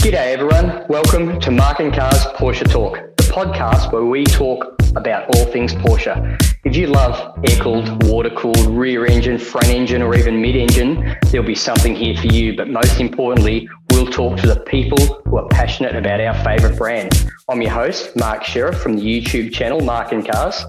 [0.00, 5.34] G'day everyone, welcome to Mark and Cars Porsche Talk, the podcast where we talk about
[5.34, 6.38] all things Porsche.
[6.64, 11.94] If you love air-cooled, water-cooled, rear engine, front engine or even mid-engine, there'll be something
[11.94, 16.20] here for you, but most importantly, we'll talk to the people who are passionate about
[16.20, 17.26] our favourite brand.
[17.48, 20.64] I'm your host, Mark Sheriff from the YouTube channel Mark and Cars.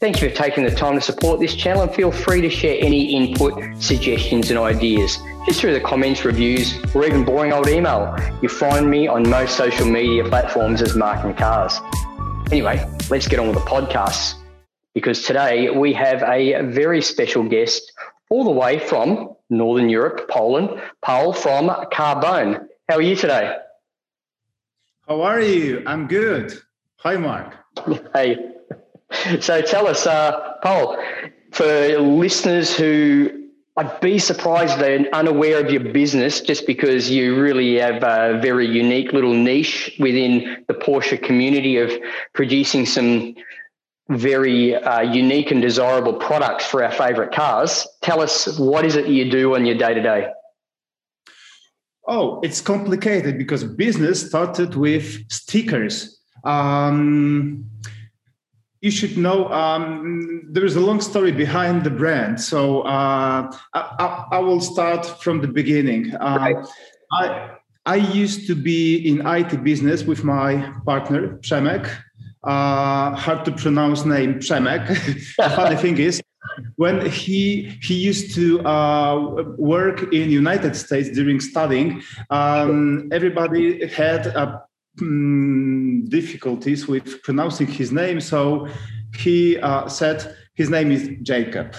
[0.00, 2.76] Thank you for taking the time to support this channel and feel free to share
[2.80, 8.16] any input, suggestions and ideas just through the comments, reviews, or even boring old email.
[8.40, 11.80] You'll find me on most social media platforms as Mark and Cars.
[12.52, 14.34] Anyway, let's get on with the podcast
[14.94, 17.92] because today we have a very special guest
[18.30, 22.68] all the way from Northern Europe, Poland, Paul from Carbone.
[22.88, 23.56] How are you today?
[25.08, 25.82] How are you?
[25.86, 26.56] I'm good.
[26.98, 27.54] Hi, Mark.
[28.14, 28.52] Hey,
[29.40, 31.02] so tell us, uh, Paul,
[31.52, 33.48] for listeners who
[33.78, 38.66] I'd be surprised they're unaware of your business just because you really have a very
[38.66, 41.92] unique little niche within the Porsche community of
[42.32, 43.36] producing some
[44.08, 47.86] very uh, unique and desirable products for our favorite cars.
[48.02, 50.28] Tell us what is it you do on your day to day?
[52.08, 56.18] Oh, it's complicated because business started with stickers.
[56.42, 57.70] Um,
[58.80, 62.40] you should know um, there is a long story behind the brand.
[62.40, 66.14] So uh, I, I, will start from the beginning.
[66.14, 66.66] Uh, right.
[67.12, 67.50] I,
[67.86, 71.90] I used to be in IT business with my partner, Przemek.
[72.44, 74.86] Uh, hard to pronounce name, Przemek.
[75.56, 76.22] funny thing is,
[76.76, 84.26] when he he used to uh, work in United States during studying, um, everybody had
[84.28, 84.62] a
[85.00, 88.68] um, difficulties with pronouncing his name, so
[89.16, 91.74] he uh, said his name is Jacob.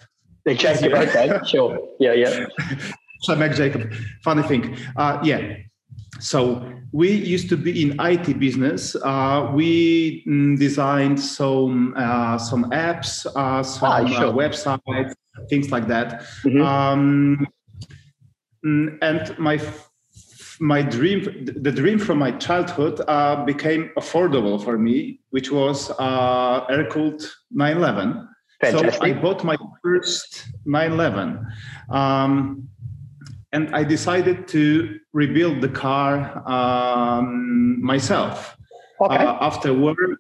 [0.48, 1.78] Jacob, okay, sure.
[2.00, 2.46] Yeah, yeah.
[3.28, 3.94] Przemek Jacob.
[4.24, 4.78] Funny thing.
[4.96, 5.58] Uh, yeah.
[6.20, 8.96] So we used to be in IT business.
[8.96, 14.34] Uh, we mm, designed some uh, some apps, uh, some ah, uh, sure.
[14.34, 15.14] websites,
[15.50, 16.24] things like that.
[16.44, 16.62] Mm-hmm.
[16.62, 17.48] Um,
[18.66, 19.60] mm, and my
[20.60, 26.66] my dream, the dream from my childhood, uh, became affordable for me, which was uh,
[26.70, 28.28] air-cooled 911.
[28.62, 28.94] Fantastic.
[28.94, 31.46] So I bought my first 911,
[31.90, 32.68] um,
[33.54, 38.58] and I decided to rebuild the car um, myself.
[39.02, 39.16] Okay.
[39.16, 40.20] Uh, after work,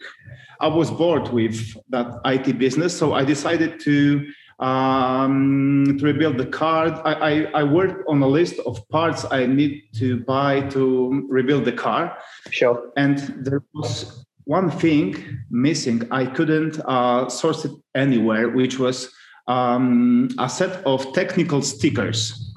[0.62, 4.26] I was bored with that IT business, so I decided to
[4.60, 7.02] um, to rebuild the car.
[7.06, 7.32] I, I,
[7.62, 12.18] I worked on a list of parts I need to buy to rebuild the car.
[12.52, 12.92] Sure.
[12.98, 16.08] And there was one thing missing.
[16.12, 19.12] I couldn't uh, source it anywhere, which was
[19.48, 22.49] um, a set of technical stickers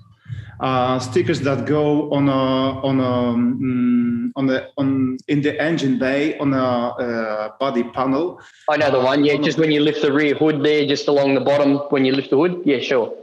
[0.61, 5.99] uh, stickers that go on a on a um, on the on in the engine
[5.99, 8.41] bay on a uh, body panel.
[8.69, 9.25] I know the one.
[9.25, 12.13] Yeah, just when you lift the rear hood there, just along the bottom when you
[12.13, 12.63] lift the hood.
[12.65, 13.15] Yeah, sure.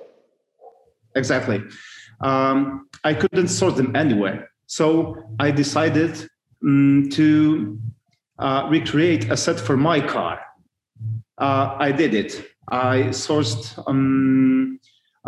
[1.15, 1.63] Exactly.
[2.21, 6.29] Um, I couldn't sort them anywhere, so I decided
[6.63, 7.79] um, to
[8.37, 10.39] uh, recreate a set for my car.
[11.37, 12.45] Uh, I did it.
[12.67, 13.81] I sourced.
[13.87, 14.78] Um,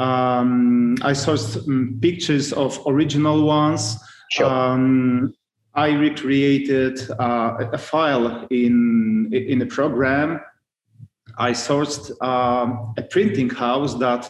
[0.02, 3.98] um, I sourced um, pictures of original ones.
[4.32, 4.48] Sure.
[4.48, 5.34] Um,
[5.76, 10.42] I recreated uh, a file in in a program.
[11.38, 14.24] I sourced um, a printing house that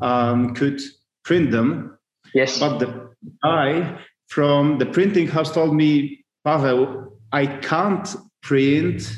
[0.00, 0.80] um, could
[1.24, 1.98] print them.
[2.34, 2.60] Yes.
[2.60, 3.10] But the
[3.42, 3.98] guy
[4.28, 8.08] from the printing house told me, Pavel, I can't
[8.42, 9.16] print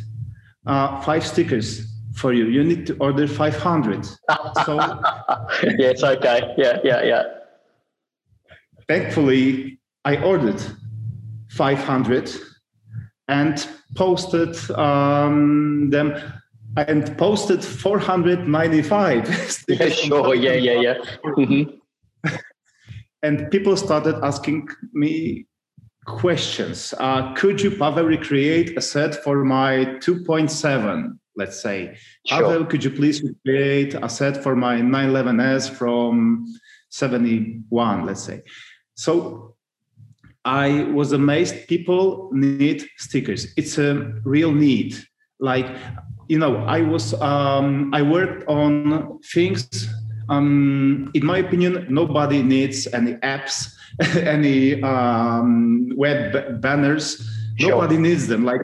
[0.65, 1.87] uh, five stickers
[2.19, 2.47] for you.
[2.47, 4.07] You need to order 500.
[4.65, 6.55] So yeah, it's okay.
[6.57, 7.23] Yeah, yeah, yeah.
[8.89, 10.61] Thankfully, I ordered
[11.51, 12.31] 500
[13.29, 16.15] and posted um, them
[16.77, 19.29] and posted 495.
[19.69, 20.35] yeah, sure.
[20.35, 20.95] Yeah, yeah, yeah.
[21.25, 22.37] Mm-hmm.
[23.23, 25.47] and people started asking me
[26.07, 26.95] questions.
[26.99, 31.18] Uh, could you, Pavel, recreate a set for my 2.7?
[31.39, 31.97] Let's say.
[32.27, 32.43] Sure.
[32.43, 36.45] Pavel, could you please create a set for my 911S from
[36.91, 38.43] 71, let's say.
[38.97, 39.55] So
[40.45, 43.47] I was amazed people need stickers.
[43.57, 44.97] It's a real need.
[45.39, 45.69] Like,
[46.29, 49.89] you know, I was, um, I worked on things.
[50.29, 53.73] Um, in my opinion, nobody needs any apps,
[54.17, 57.25] any um, web banners.
[57.59, 57.71] Sure.
[57.71, 58.45] Nobody needs them.
[58.45, 58.63] Like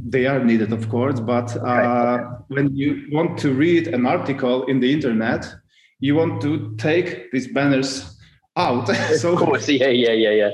[0.00, 2.18] they are needed, of course, but uh,
[2.48, 5.54] when you want to read an article in the internet,
[6.00, 8.18] you want to take these banners
[8.56, 8.86] out.
[9.16, 10.50] so, of course, yeah, yeah, yeah, yeah.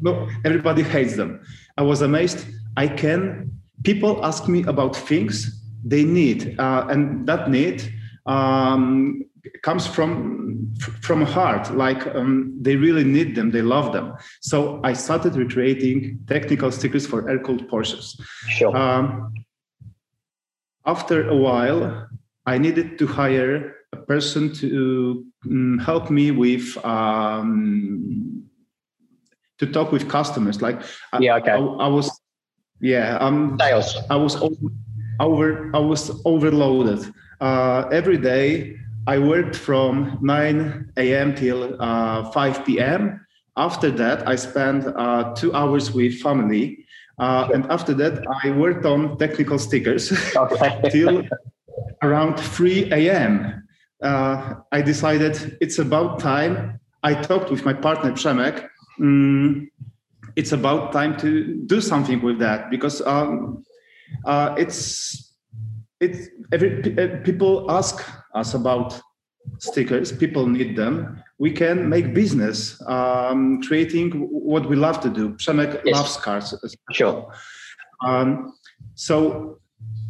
[0.00, 1.40] no, everybody hates them.
[1.76, 2.46] I was amazed.
[2.76, 3.50] I can.
[3.84, 7.92] People ask me about things they need, uh, and that need
[8.26, 9.24] um,
[9.62, 11.74] comes from from heart.
[11.74, 13.50] Like um, they really need them.
[13.50, 14.14] They love them.
[14.40, 18.20] So I started recreating technical stickers for air-cooled Porsches.
[18.48, 18.76] Sure.
[18.76, 19.32] Um,
[20.86, 22.08] after a while,
[22.46, 28.44] I needed to hire a person to um, help me with um,
[29.58, 30.62] to talk with customers.
[30.62, 30.82] Like
[31.20, 31.52] yeah, okay.
[31.52, 32.10] I, I was
[32.80, 33.96] yeah um sales.
[34.10, 34.56] I was over,
[35.20, 37.12] over I was overloaded.
[37.40, 38.76] Uh, every day
[39.06, 41.34] I worked from 9 a.m.
[41.34, 43.26] till uh, 5 p.m.
[43.56, 46.86] After that, I spent uh, two hours with family.
[47.18, 50.80] Uh, and after that, I worked on technical stickers Okay.
[50.90, 51.22] till
[52.02, 53.66] around 3 a.m.
[54.02, 56.80] Uh, I decided it's about time.
[57.02, 58.66] I talked with my partner Przemek.
[59.00, 59.68] Mm,
[60.36, 63.64] it's about time to do something with that because um,
[64.24, 65.31] uh, it's
[66.02, 68.04] it's every uh, people ask
[68.34, 69.00] us about
[69.58, 70.12] stickers.
[70.12, 71.22] People need them.
[71.38, 75.30] We can make business um, creating what we love to do.
[75.34, 75.96] Przemek Yes.
[75.96, 76.54] loves cars.
[76.92, 77.32] Sure.
[78.04, 78.52] Um,
[78.94, 79.58] so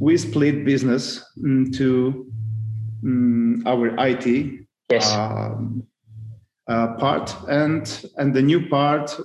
[0.01, 2.27] we split business into
[3.05, 4.27] mm, our IT
[4.91, 5.15] Yes.
[5.15, 5.83] um,
[6.69, 7.85] uh, part and
[8.17, 9.21] and the new part,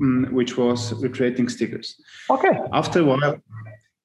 [0.00, 1.96] mm, which was recreating stickers.
[2.30, 2.54] okay.
[2.72, 3.36] After a while,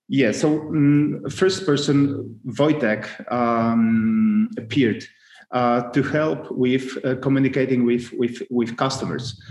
[0.08, 0.32] yeah.
[0.32, 5.04] So mm, first person Wojtek um, appeared
[5.52, 9.42] uh, to help with uh, communicating with with with customers.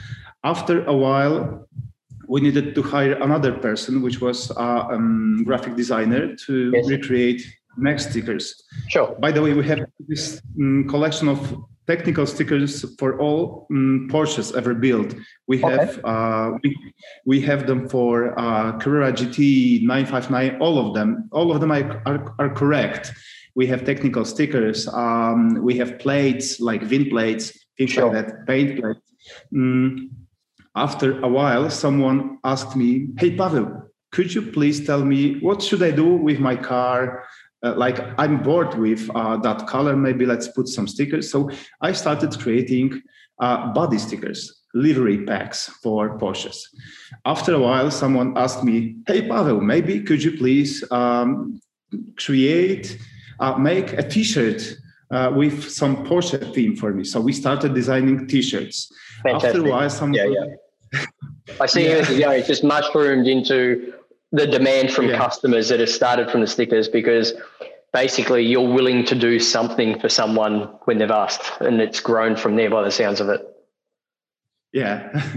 [0.44, 1.66] After a while,
[2.28, 4.60] we needed to hire another person, which was a
[4.94, 6.88] um, graphic designer, to Yes.
[6.88, 7.42] recreate
[7.76, 8.62] next stickers.
[8.88, 9.14] Sure.
[9.20, 11.40] By the way, we have this mm, collection of
[11.86, 15.14] technical stickers for all mm, Porsches ever built.
[15.46, 15.76] We Okay.
[15.76, 16.76] have uh, we,
[17.24, 20.58] we have them for uh, Carrera GT 959.
[20.60, 23.12] All of them, all of them are, are, are correct.
[23.54, 24.86] We have technical stickers.
[24.88, 28.12] Um, we have plates like VIN plates, things Sure.
[28.12, 29.00] like that, paint plates.
[29.54, 30.10] Mm,
[30.74, 33.66] after a while, someone asked me, "Hey, Pavel,
[34.12, 37.24] could you please tell me what should I do with my car?"
[37.66, 39.96] Uh, like I'm bored with uh, that color.
[39.96, 41.30] Maybe let's put some stickers.
[41.30, 43.02] So I started creating
[43.40, 46.58] uh, body stickers, livery packs for Porsches.
[47.24, 51.60] After a while, someone asked me, "Hey, Pavel, maybe could you please um,
[52.24, 52.98] create,
[53.40, 54.62] uh, make a T-shirt?"
[55.08, 57.04] Uh, with some Porsche theme for me.
[57.04, 58.92] So we started designing T-shirts.
[59.22, 59.48] Fantastic.
[59.54, 60.48] After a while, someone Yeah,
[60.92, 61.04] yeah.
[61.60, 61.98] I see Yeah.
[61.98, 63.92] it, you know, it's just mushroomed into
[64.32, 65.18] the demand from Yeah.
[65.24, 67.34] customers that have started from the stickers because
[67.96, 70.54] basically you're willing to do something for someone
[70.84, 73.40] when they've asked and it's grown from there by the sounds of it.
[74.72, 74.96] yeah.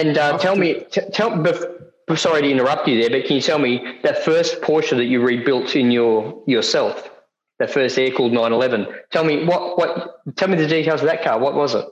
[0.00, 1.68] And uh, tell me, t- tell, bef-
[2.16, 3.72] sorry to interrupt you there, but can you tell me
[4.04, 7.10] that first Porsche that you rebuilt in your yourself,
[7.58, 8.86] that first air cooled 911?
[9.10, 9.90] Tell me what what.
[10.36, 11.40] Tell me the details of that car.
[11.40, 11.86] What was it?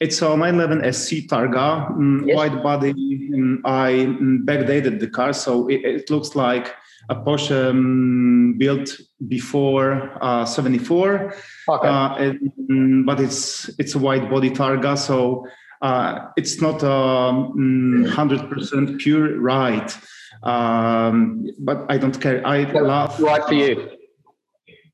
[0.00, 2.36] It's a 911 SC Targa, mm, Yes.
[2.36, 2.92] wide body.
[2.94, 6.66] mm, I mm, backdated the car, so it, it looks like
[7.08, 11.34] a Porsche mm, built before uh, 74.
[11.68, 11.88] Okay.
[11.88, 15.46] Uh, and, mm, but it's it's a wide body Targa, so
[15.82, 19.92] uh, it's not a mm, hundred percent pure ride.
[20.42, 22.46] Um, but I don't care.
[22.46, 23.20] I love.
[23.20, 23.90] right for you.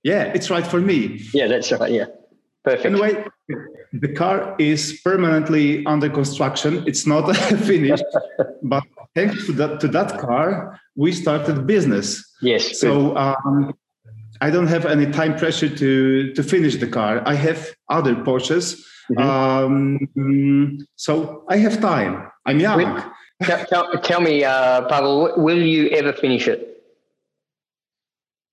[0.03, 1.21] Yeah, it's right for me.
[1.35, 1.91] Yeah, that's right.
[1.91, 2.07] Yeah,
[2.65, 2.87] perfect.
[2.87, 3.25] Anyway,
[3.93, 6.83] the car is permanently under construction.
[6.87, 7.35] It's not
[7.67, 8.05] finished,
[8.63, 8.83] but
[9.15, 12.23] thanks to that to that car, we started business.
[12.43, 12.79] yes.
[12.81, 13.73] So um,
[14.41, 17.23] I don't have any time pressure to to finish the car.
[17.27, 18.77] I have other Porsches,
[19.11, 19.21] Mhm.
[19.23, 19.69] um,
[20.97, 22.29] so I have time.
[22.45, 22.81] I'm young.
[23.43, 26.83] Tell, tell, tell me, uh, Pavel, will you ever finish it?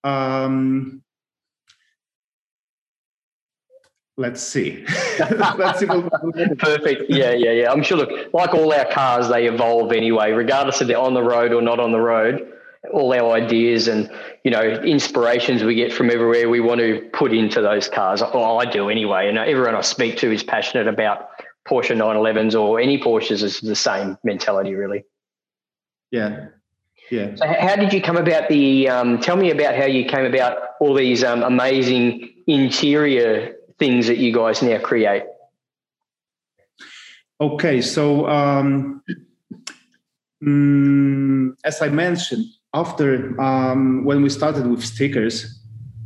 [0.03, 1.02] Um,
[4.17, 4.85] let's see.
[5.57, 5.87] let's see.
[6.57, 7.09] Perfect.
[7.09, 7.71] Yeah, yeah, yeah.
[7.71, 7.97] I'm sure.
[7.97, 11.61] Look, like all our cars, they evolve anyway, regardless if they're on the road or
[11.61, 12.49] not on the road.
[12.91, 14.11] All our ideas and
[14.43, 18.21] you know inspirations we get from everywhere we want to put into those cars.
[18.21, 21.29] Well, I do anyway, and everyone I speak to is passionate about
[21.65, 23.41] Porsche 911s or any Porsches.
[23.41, 25.05] Is the same mentality, really.
[26.11, 26.47] yeah,
[27.09, 27.35] yeah.
[27.35, 28.89] So, how did you come about the?
[28.89, 34.17] Um, tell me about how you came about all these um, amazing interior things that
[34.17, 35.23] you guys now create.
[37.41, 39.03] Okay, so um,
[40.43, 45.59] mm, as I mentioned, after um, when we started with stickers,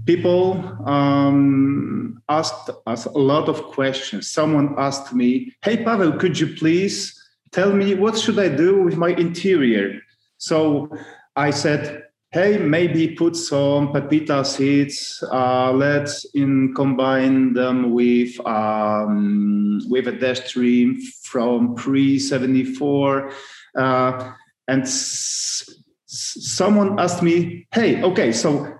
[0.05, 4.31] people um, asked us a lot of questions.
[4.31, 7.17] Someone asked me, "Hey, Pavel, could you please
[7.51, 10.01] tell me what should I do with my interior.
[10.37, 10.89] So
[11.35, 15.23] I said, hey, maybe put some pepita seats.
[15.31, 23.31] Uh, let's in combine them with um, with a dash trim from pre seventy four,
[23.77, 24.33] uh,
[24.67, 25.69] and s-
[26.05, 28.73] someone asked me, hey, okay, so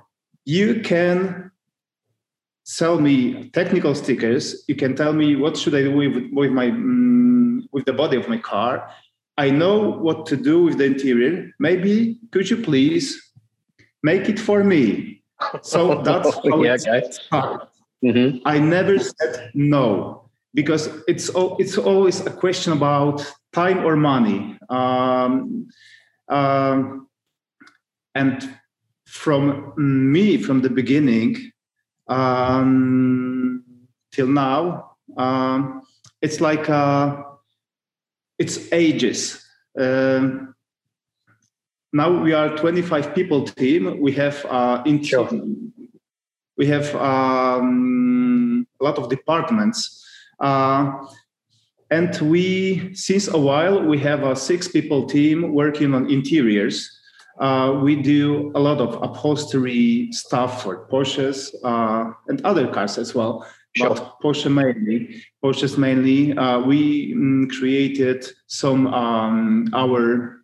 [0.46, 1.52] you can
[2.64, 4.64] sell me technical stickers.
[4.68, 8.18] You can tell me what should I do with, with my um, with the body
[8.18, 8.90] of my car.
[9.40, 11.52] I know what to do with the interior.
[11.60, 13.27] Maybe could you please
[14.04, 15.22] make it for me?
[15.62, 17.12] So that's how yeah, it okay.
[17.12, 17.68] started.
[18.04, 18.42] Mhm.
[18.46, 24.58] I never said no because it's it's always a question about time or money.
[24.70, 25.68] Um,
[26.30, 27.08] um,
[28.14, 28.58] and
[29.06, 31.52] from me, from the beginning
[32.08, 33.64] um,
[34.12, 35.82] till now, um,
[36.22, 37.24] it's like uh,
[38.38, 39.44] it's ages.
[39.80, 40.56] Um,
[41.94, 44.00] now we are 25 people team.
[44.00, 45.30] We have uh, in Sure.
[46.58, 50.06] we have um, a lot of departments.
[50.40, 50.92] Uh,
[51.90, 56.92] and we, since a while, we have a six people team working on interiors.
[57.40, 63.16] Uh, we do a lot of upholstery stuff for Porsches uh, and other cars as
[63.16, 63.48] well.
[63.76, 63.90] Sure.
[63.90, 66.36] But Porsche mainly, Porsches mainly.
[66.36, 70.37] Uh, we mm, created some um, our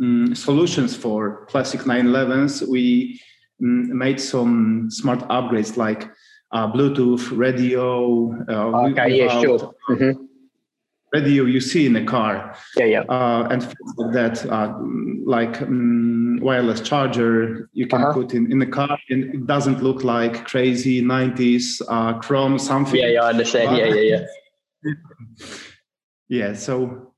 [0.00, 2.66] mm, solutions for classic 911s.
[2.68, 3.20] We
[3.62, 6.10] mm, made some smart upgrades like
[6.52, 8.32] uh, Bluetooth radio.
[8.48, 9.74] Uh, Okay, yeah, sure.
[9.90, 10.24] Mhm.
[11.14, 13.00] Radio you see in a car Yeah, yeah.
[13.08, 14.74] uh, and things like that, uh,
[15.24, 18.12] like um, wireless charger you can Uh-huh.
[18.12, 23.00] put in, in the car, and it doesn't look like crazy 90s uh, chrome something.
[23.00, 23.76] Yeah, yeah, I understand.
[23.78, 24.24] Yeah, yeah, yeah.
[26.28, 27.14] Yeah, so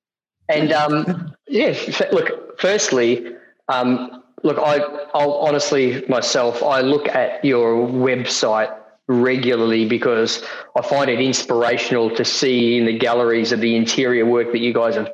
[0.49, 1.75] And um, yeah,
[2.13, 2.31] look.
[2.61, 3.27] Firstly,
[3.69, 4.79] um, look, I,
[5.15, 8.77] I'll honestly myself, I look at your website
[9.09, 10.45] regularly because
[10.77, 14.73] I find it inspirational to see in the galleries of the interior work that you
[14.73, 15.11] guys have,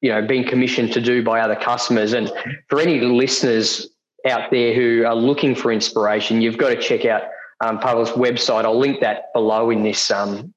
[0.00, 2.12] you know, been commissioned to do by other customers.
[2.12, 2.30] And
[2.68, 3.88] for any listeners
[4.26, 7.22] out there who are looking for inspiration, you've got to check out
[7.60, 8.64] um, Pavel's website.
[8.64, 10.52] I'll link that below in this um,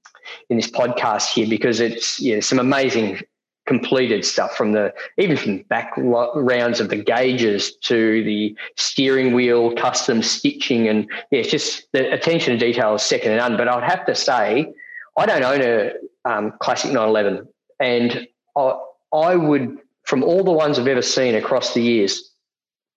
[0.50, 3.22] in this podcast here because it's yeah some amazing
[3.66, 9.74] completed stuff from the even from back rounds of the gauges to the steering wheel
[9.76, 13.58] custom stitching and yeah it's just the attention to detail is second to none.
[13.58, 14.72] But i'd have to say
[15.18, 15.92] i don't own a
[16.26, 17.48] um, classic 911
[17.80, 18.80] and I,
[19.14, 22.32] I would from all the ones i've ever seen across the years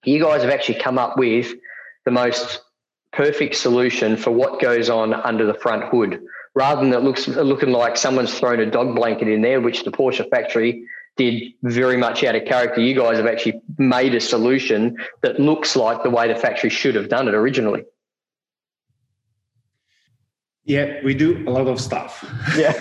[0.05, 1.53] you guys have actually come up with
[2.05, 2.61] the most
[3.13, 6.21] perfect solution for what goes on under the front hood
[6.59, 9.93] rather than it looks looking like someone's thrown a dog blanket in there, which the
[9.93, 10.85] Porsche factory
[11.17, 12.81] did very much out of character.
[12.81, 16.97] You guys have actually made a solution that looks like the way the factory should
[16.97, 17.85] have done it originally.
[20.65, 22.13] yeah, we do a lot of stuff.
[22.57, 22.73] Yeah.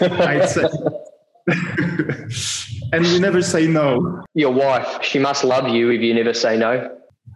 [2.94, 4.24] And we never say no.
[4.34, 6.72] Your wife, she must love you if you never say no.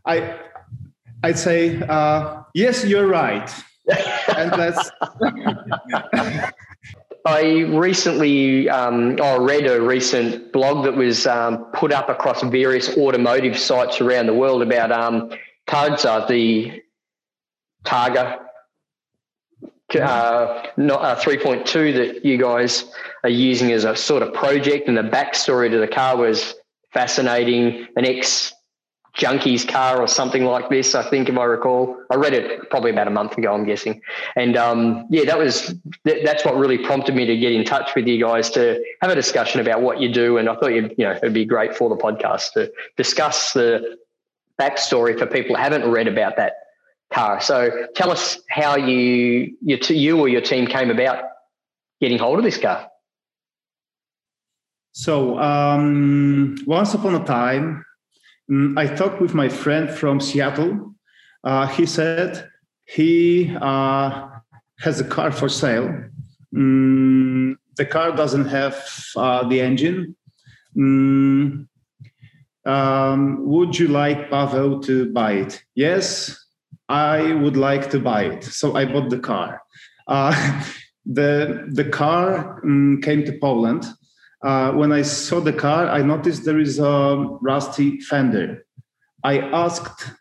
[0.05, 0.15] I,
[1.23, 3.49] I'd say uh, yes, you're right,
[4.41, 4.91] and that's
[7.25, 12.97] I recently um, I read a recent blog that was um, put up across various
[12.97, 15.29] automotive sites around the world about um,
[15.67, 16.81] Targa, the
[17.85, 18.39] Targa
[19.99, 22.91] uh, not, uh, 3.2 that you guys
[23.23, 26.55] are using as a sort of project, and the backstory to the car was
[26.93, 27.87] fascinating.
[27.95, 28.53] An ex
[29.13, 31.97] junkie's car or something like this, I think, if I recall.
[32.09, 34.01] I read it probably about a month ago, I'm guessing.
[34.35, 35.75] And um, yeah, that was
[36.05, 39.11] that, that's what really prompted me to get in touch with you guys to have
[39.11, 40.37] a discussion about what you do.
[40.37, 43.97] And I thought you you know it'd be great for the podcast to discuss the
[44.59, 46.53] backstory for people who haven't read about that
[47.11, 47.41] car.
[47.41, 51.25] So tell us how you you, t- you or your team came about
[51.99, 52.87] getting hold of this car.
[54.93, 57.85] So um, once upon a time,
[58.51, 60.93] I talked with my friend from Seattle.
[61.43, 62.49] Uh, he said
[62.85, 64.27] he uh,
[64.79, 66.03] has a car for sale.
[66.53, 68.75] Mm, the car doesn't have
[69.15, 70.17] uh, the engine.
[70.75, 71.67] Mm,
[72.65, 75.63] um, would you like Pavel to buy it?
[75.75, 76.37] Yes,
[76.89, 78.43] I would like to buy it.
[78.43, 79.61] So I bought the car.
[80.07, 80.35] Uh,
[81.05, 83.85] the the car mm, came to Poland
[84.43, 88.65] uh, when I saw the car, I noticed there is a rusty fender.
[89.23, 90.11] I asked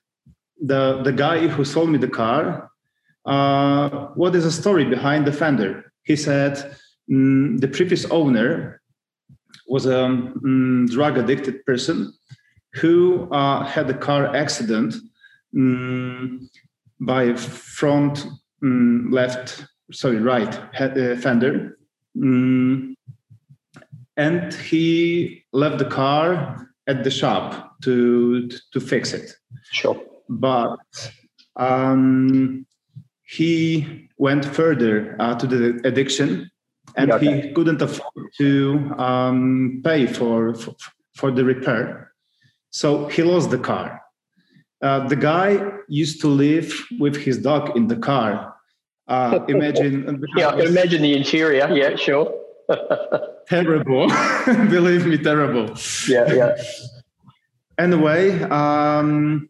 [0.60, 2.70] the, the guy who sold me the car,
[3.24, 5.92] uh, what is the story behind the fender?
[6.02, 6.76] He said,
[7.10, 8.82] mm, the previous owner
[9.68, 12.12] was a um, drug addicted person
[12.74, 14.94] who uh, had a car accident
[15.56, 16.50] um,
[17.00, 18.26] by front
[18.62, 21.78] um, left, sorry, right uh, fender.
[24.26, 29.28] And he left the car at the shop to, to, fix it.
[29.72, 29.98] Sure.
[30.28, 30.78] But
[31.56, 32.66] um,
[33.36, 36.50] he went further uh, to the addiction
[36.96, 37.42] and okay.
[37.42, 40.74] he couldn't afford to um, pay for, for,
[41.14, 42.12] for the repair
[42.70, 44.02] so he lost the car
[44.82, 45.58] uh, the guy
[45.88, 48.54] used to live with his dog in the car
[49.08, 52.32] uh, imagine yeah imagine the interior yeah sure
[53.48, 54.08] terrible
[54.70, 55.74] believe me terrible
[56.08, 56.56] yeah yeah
[57.78, 59.48] anyway um,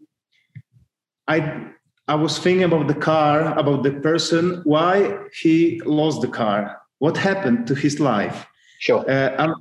[1.28, 1.70] i
[2.10, 7.16] I was thinking about the car, about the person, why he lost the car, what
[7.16, 8.48] happened to his life.
[8.80, 9.08] Sure.
[9.08, 9.54] Uh, um,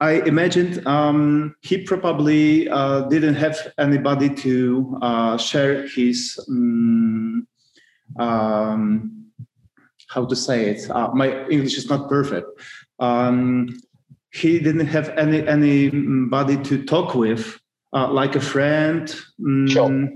[0.00, 7.48] I imagined um, he probably uh, didn't have anybody to uh, share his, um,
[8.20, 9.27] um,
[10.08, 10.90] how to say it.
[10.90, 12.48] Uh, my English is not perfect.
[12.98, 13.68] Um,
[14.30, 17.58] he didn't have any anybody to talk with,
[17.92, 19.14] uh, like a friend.
[19.68, 20.08] Sure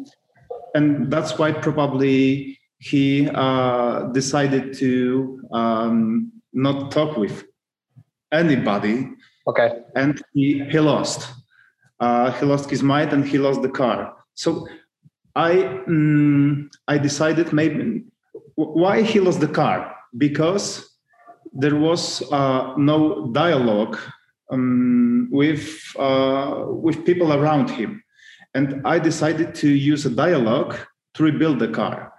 [0.75, 7.44] and that's why probably he uh, decided to um, not talk with
[8.32, 9.08] anybody.
[9.46, 9.70] Okay.
[9.94, 11.32] And he, he lost.
[12.00, 14.16] Uh, he lost his mind and he lost the car.
[14.34, 14.66] So
[15.37, 18.04] I um, I decided maybe
[18.54, 20.97] why he lost the car because
[21.52, 23.99] there was uh, no dialogue
[24.50, 28.02] um, with uh, with people around him
[28.54, 30.76] and I decided to use a dialogue
[31.14, 32.12] to rebuild the car.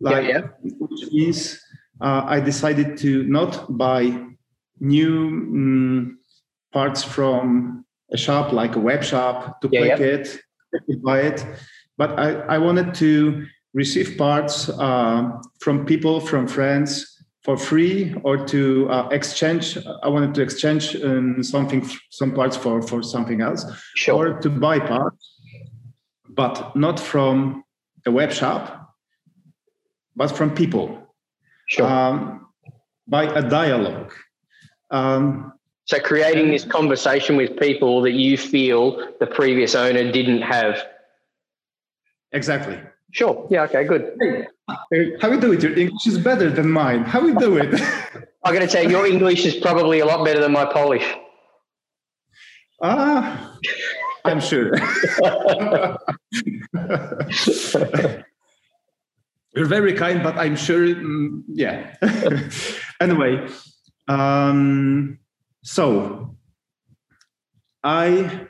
[0.00, 0.70] Like, yeah, yeah.
[0.78, 1.60] Which means
[2.00, 4.26] uh, I decided to not buy
[4.80, 6.18] new um,
[6.72, 10.80] parts from a shop like a web shop to yeah, click yeah.
[10.88, 11.46] it, buy it,
[11.96, 13.46] but I, I wanted to
[13.82, 17.12] receive parts uh, from people, from friends
[17.44, 22.82] for free or to uh, exchange i wanted to exchange um, something some parts for
[22.82, 23.62] for something else
[23.94, 24.16] sure.
[24.16, 25.36] or to buy parts
[26.36, 27.64] but not from
[28.06, 28.94] a web shop,
[30.14, 31.14] but from people.
[31.68, 31.86] Sure.
[31.86, 32.46] Um,
[33.08, 34.12] by a dialogue.
[34.90, 35.52] Um,
[35.84, 40.84] so creating this conversation with people that you feel the previous owner didn't have.
[42.32, 42.78] Exactly.
[43.16, 43.46] Sure.
[43.48, 43.62] Yeah.
[43.62, 43.84] Okay.
[43.84, 44.14] Good.
[44.90, 45.62] Hey, how you do it?
[45.62, 47.02] Your English is better than mine.
[47.02, 47.80] How you do it?
[48.44, 51.06] I'm going to say your English is probably a lot better than my Polish.
[52.82, 53.56] Ah,
[54.26, 54.76] I'm sure.
[59.54, 61.96] You're very kind, but I'm sure, mm, yeah.
[63.00, 63.48] anyway,
[64.08, 65.18] um,
[65.62, 66.36] so
[67.82, 68.46] I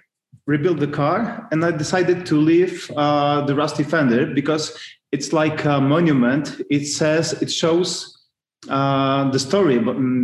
[0.47, 4.79] rebuilt the car and I decided to leave uh, the rusty fender because
[5.13, 6.61] it's like a monument.
[6.71, 8.27] It says, it shows
[8.69, 9.79] uh, the story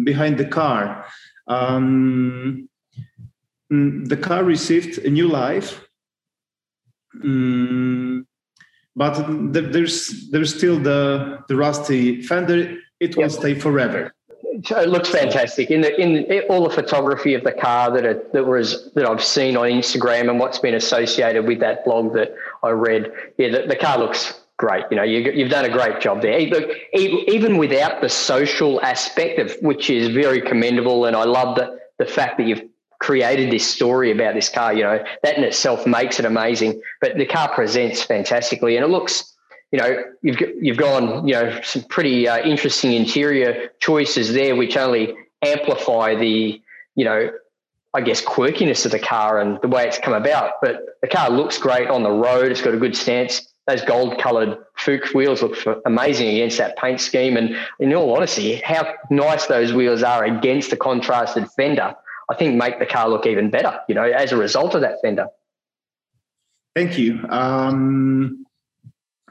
[0.05, 1.07] behind the car.
[1.49, 2.69] Um,
[3.73, 5.83] mm, the car received a new life
[7.17, 8.25] Mm,
[8.97, 12.79] but there's there's still the the rusty fender.
[13.01, 13.33] It will yep.
[13.33, 14.15] stay forever.
[14.45, 18.47] It looks fantastic in the in all the photography of the car that it, that
[18.47, 22.71] was that I've seen on Instagram and what's been associated with that blog that I
[22.71, 23.13] read.
[23.39, 24.85] Yeah, the, the car looks great.
[24.91, 26.41] You know, you, have done a great job there.
[26.41, 31.79] Look, even without the social aspect of which is very commendable, and I love the
[31.99, 32.63] the fact that you've
[32.99, 34.73] created this story about this car.
[34.73, 36.81] You know, that in itself makes it amazing.
[37.01, 39.32] But the car presents fantastically, and it looks.
[39.73, 41.27] You know, you've you've gone.
[41.27, 46.61] You know, some pretty uh, interesting interior choices there, which only amplify the.
[46.95, 47.31] You know,
[47.95, 50.55] I guess quirkiness of the car and the way it's come about.
[50.61, 52.53] But the car looks great on the road.
[52.53, 53.49] It's got a good stance.
[53.67, 55.57] Those gold coloured Fuchs wheels look
[55.87, 57.37] amazing against that paint scheme.
[57.37, 61.95] And in all honesty, how nice those wheels are against the contrasted fender
[62.33, 65.01] I think make the car look even better, you know, as a result of that
[65.03, 65.27] fender.
[66.75, 67.21] Thank you.
[67.29, 68.42] Um,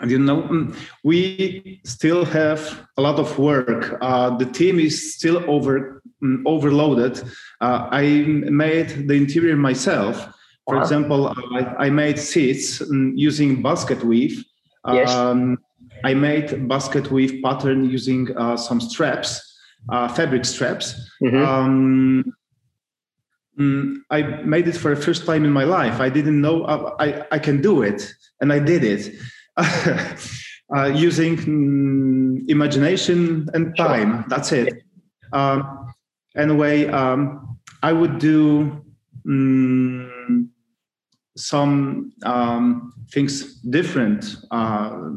[0.01, 3.97] and you know, mm, we still have a lot of work.
[4.01, 7.21] Uh, the team is still over um, overloaded.
[7.61, 10.27] Uh, I made the interior myself.
[10.65, 10.81] For wow.
[10.81, 14.43] example, I, I, made seats um, using basket weave.
[14.87, 15.11] Yes.
[15.11, 15.57] Um,
[16.03, 19.59] I made basket weave pattern using uh, some straps,
[19.89, 20.95] uh, fabric straps.
[21.23, 21.45] Mm-hmm.
[21.45, 22.33] Um,
[23.59, 25.99] mm, I made it for the first time in my life.
[25.99, 29.13] I didn't know uh, I, I can do it, and I did it
[30.75, 34.11] uh, using mm, imagination and time.
[34.11, 34.25] Sure.
[34.29, 34.83] That's it.
[35.33, 35.87] Um,
[36.35, 38.83] anyway, um, I would do
[39.27, 40.49] um,
[41.35, 45.09] some um, things different uh,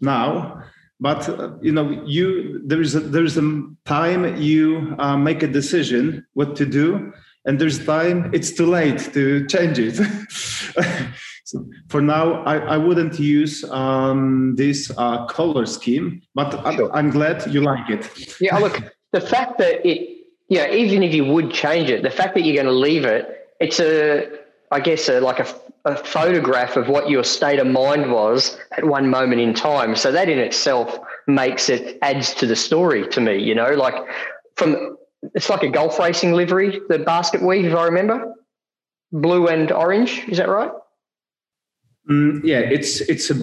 [0.00, 0.62] now.
[1.00, 5.42] But uh, you know, you there is a, there is a time you uh, make
[5.42, 7.12] a decision what to do,
[7.46, 9.98] and there's time it's too late to change it.
[11.50, 16.94] so for now, I, I wouldn't use um, this uh, color scheme, but sure.
[16.94, 18.40] I, I'm glad you like it.
[18.40, 18.80] Yeah, look,
[19.12, 22.56] the fact that it yeah, even if you would change it, the fact that you're
[22.56, 24.28] going to leave it, it's a,
[24.72, 25.46] I guess, a, like a,
[25.84, 29.94] a photograph of what your state of mind was at one moment in time.
[29.94, 33.38] So that in itself makes it adds to the story to me.
[33.38, 33.94] You know, like
[34.56, 34.96] from
[35.34, 38.34] it's like a Gulf racing livery, the basket weave, if I remember,
[39.12, 40.24] blue and orange.
[40.28, 40.72] Is that right?
[42.08, 43.42] Mm, yeah, it's it's a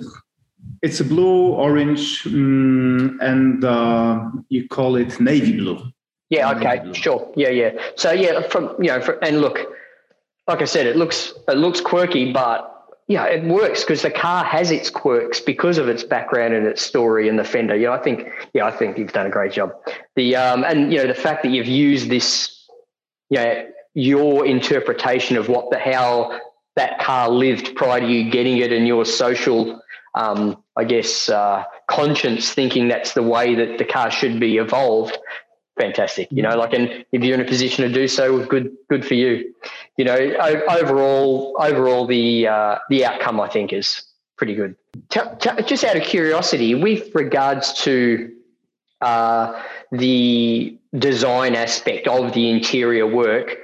[0.81, 5.79] it's a blue, orange, mm, and uh, you call it navy blue.
[6.29, 6.51] Yeah.
[6.51, 6.81] Okay.
[6.93, 7.31] Sure.
[7.35, 7.49] Yeah.
[7.49, 7.71] Yeah.
[7.95, 9.59] So yeah, from you know, for, and look,
[10.47, 12.73] like I said, it looks it looks quirky, but
[13.07, 16.81] yeah, it works because the car has its quirks because of its background and its
[16.81, 17.75] story and the fender.
[17.75, 19.71] Yeah, I think yeah, I think you've done a great job.
[20.15, 22.67] The um and you know the fact that you've used this,
[23.29, 26.39] yeah, you know, your interpretation of what the how
[26.77, 29.81] that car lived prior to you getting it and your social
[30.15, 35.15] um, I guess, uh, conscience thinking that's the way that the car should be evolved
[35.77, 36.27] fantastic.
[36.31, 39.13] You know, like, and if you're in a position to do so, good, good for
[39.13, 39.53] you.
[39.97, 40.15] You know,
[40.69, 44.03] overall, overall, the uh, the outcome I think is
[44.37, 44.75] pretty good.
[45.09, 48.31] T- t- just out of curiosity, with regards to
[49.01, 49.61] uh,
[49.91, 53.57] the design aspect of the interior work,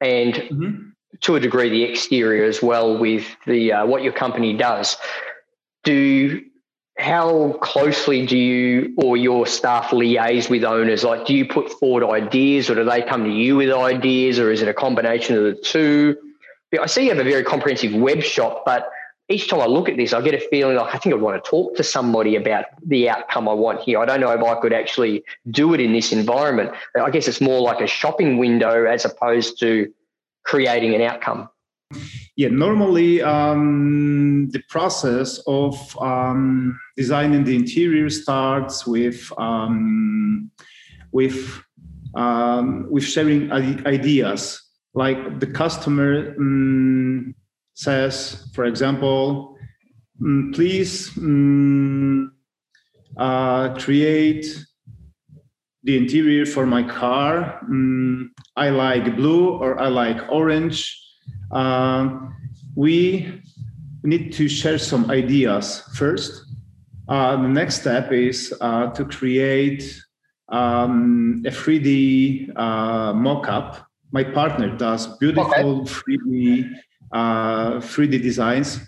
[0.00, 0.85] and mm-hmm.
[1.20, 4.96] To a degree the exterior as well, with the uh, what your company does.
[5.84, 6.42] Do
[6.98, 11.04] how closely do you or your staff liaise with owners?
[11.04, 14.50] Like, do you put forward ideas or do they come to you with ideas or
[14.50, 16.16] is it a combination of the two?
[16.80, 18.90] I see you have a very comprehensive web shop, but
[19.28, 21.42] each time I look at this, I get a feeling like I think I'd want
[21.42, 23.98] to talk to somebody about the outcome I want here.
[23.98, 26.72] I don't know if I could actually do it in this environment.
[27.00, 29.92] I guess it's more like a shopping window as opposed to
[30.46, 31.48] creating an outcome.
[32.36, 40.50] Yeah, normally um, the process of um, designing the interior starts with um,
[41.12, 41.62] with
[42.14, 44.62] um, with sharing ideas.
[44.94, 47.34] Like the customer mm,
[47.74, 49.56] says, for example,
[50.20, 52.28] mm, please mm,
[53.16, 54.46] uh, create
[55.86, 57.60] the interior for my car.
[58.56, 61.06] I like blue or I like orange
[61.50, 62.18] uh,
[62.74, 63.42] we
[64.02, 66.44] need to share some ideas first.
[67.08, 70.02] Uh, the next step is uh, to create
[70.48, 73.86] um, a 3D uh, mock-up.
[74.12, 76.16] My partner does beautiful okay.
[76.16, 76.70] 3D
[77.12, 78.80] 3D uh, designs.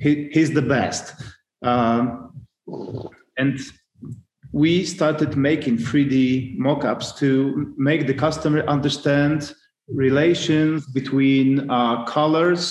[0.00, 1.14] He, he's the best,
[1.62, 2.32] um,
[3.38, 3.58] and
[4.56, 9.52] we started making 3D mock-ups to make the customer understand
[9.86, 12.64] relations between uh, colors,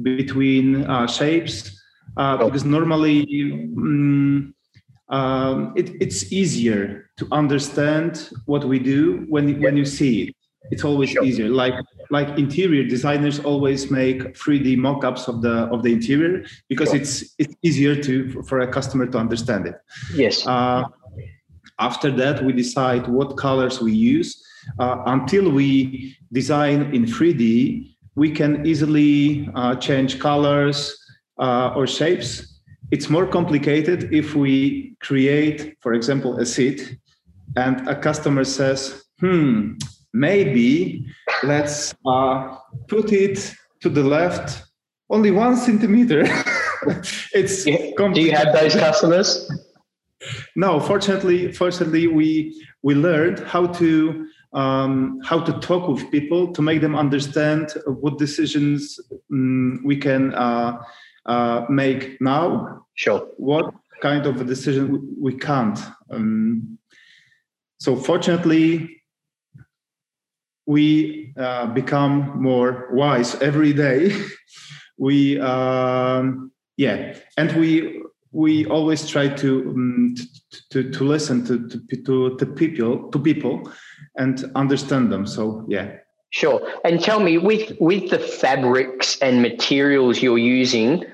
[0.00, 1.76] between uh, shapes,
[2.16, 2.44] uh, oh.
[2.44, 3.24] because normally
[3.76, 4.54] um,
[5.08, 9.58] um, it, it's easier to understand what we do when yeah.
[9.64, 10.36] when you see it.
[10.70, 11.24] It's always sure.
[11.24, 11.48] easier.
[11.48, 11.74] Like
[12.10, 17.00] like interior designers always make 3D mock-ups of the of the interior because sure.
[17.00, 19.74] it's it's easier to for a customer to understand it.
[20.14, 20.46] Yes.
[20.46, 20.84] Uh,
[21.78, 24.42] after that, we decide what colors we use
[24.78, 30.96] uh, until we design in 3D, we can easily uh, change colors
[31.38, 32.60] uh, or shapes.
[32.90, 36.96] It's more complicated if we create, for example, a seat
[37.56, 39.72] and a customer says, hmm,
[40.12, 41.06] maybe
[41.42, 42.56] let's uh,
[42.88, 44.62] put it to the left
[45.10, 46.22] only one centimeter.
[47.32, 49.50] it's do you have those customers?
[50.56, 56.62] No, fortunately, fortunately, we we learned how to um, how to talk with people to
[56.62, 59.00] make them understand what decisions
[59.32, 60.80] um, we can uh,
[61.26, 62.86] uh, make now.
[62.94, 63.26] Sure.
[63.36, 65.78] What kind of a decision we can't.
[66.10, 66.78] Um,
[67.78, 69.02] so fortunately,
[70.66, 74.14] we uh, become more wise every day.
[74.98, 78.03] we um, yeah, and we
[78.34, 80.14] we always try to um,
[80.70, 81.68] to, to listen to,
[82.04, 83.70] to to people to people
[84.16, 85.26] and understand them.
[85.26, 85.96] So yeah.
[86.30, 86.60] Sure.
[86.84, 91.04] And tell me, with with the fabrics and materials you're using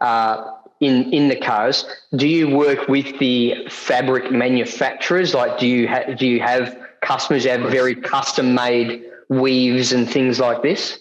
[0.00, 0.42] uh,
[0.80, 1.84] in in the cars,
[2.16, 5.34] do you work with the fabric manufacturers?
[5.34, 10.40] Like, do you ha- do you have customers have very custom made weaves and things
[10.40, 10.98] like this?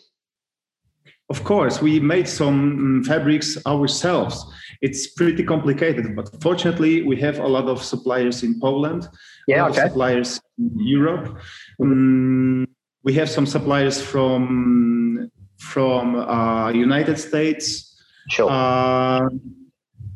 [1.30, 4.46] Of course, we made some mm, fabrics ourselves.
[4.82, 9.10] It's pretty complicated, but fortunately, we have a lot of suppliers in Poland.
[9.48, 9.88] Yeah, okay.
[9.88, 11.38] suppliers in Europe.
[11.82, 12.66] Um,
[13.04, 17.96] we have some suppliers from from uh, United States.
[18.30, 18.50] Sure.
[18.50, 19.28] Uh,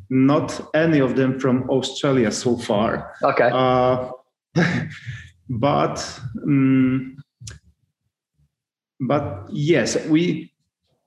[0.10, 3.14] not any of them from Australia so far.
[3.24, 3.50] Okay.
[3.52, 4.12] Uh,
[5.50, 7.18] but um,
[9.02, 10.53] but yes, we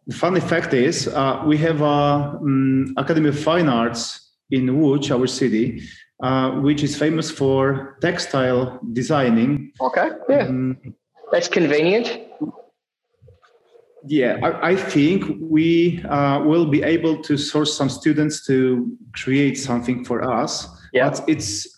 [0.07, 5.11] the funny fact is, uh, we have a um, Academy of Fine Arts in Łódź,
[5.11, 5.83] our city,
[6.23, 9.73] uh, which is famous for textile designing.
[9.81, 10.77] Okay, yeah, um,
[11.33, 12.21] that's convenient.
[14.09, 19.59] Yeah, I, I think we uh, will be able to source some students to create
[19.59, 20.69] something for us.
[20.93, 21.11] Yeah.
[21.11, 21.76] But it's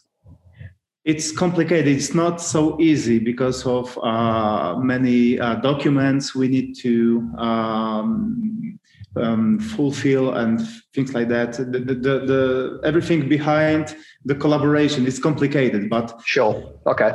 [1.08, 1.88] it's complicated.
[1.88, 8.78] It's not so easy because of uh, many uh, documents we need to um,
[9.16, 10.60] um, fulfill and
[10.92, 11.54] things like that.
[11.54, 17.12] The, the, the, the, everything behind the collaboration is complicated, but sure, okay.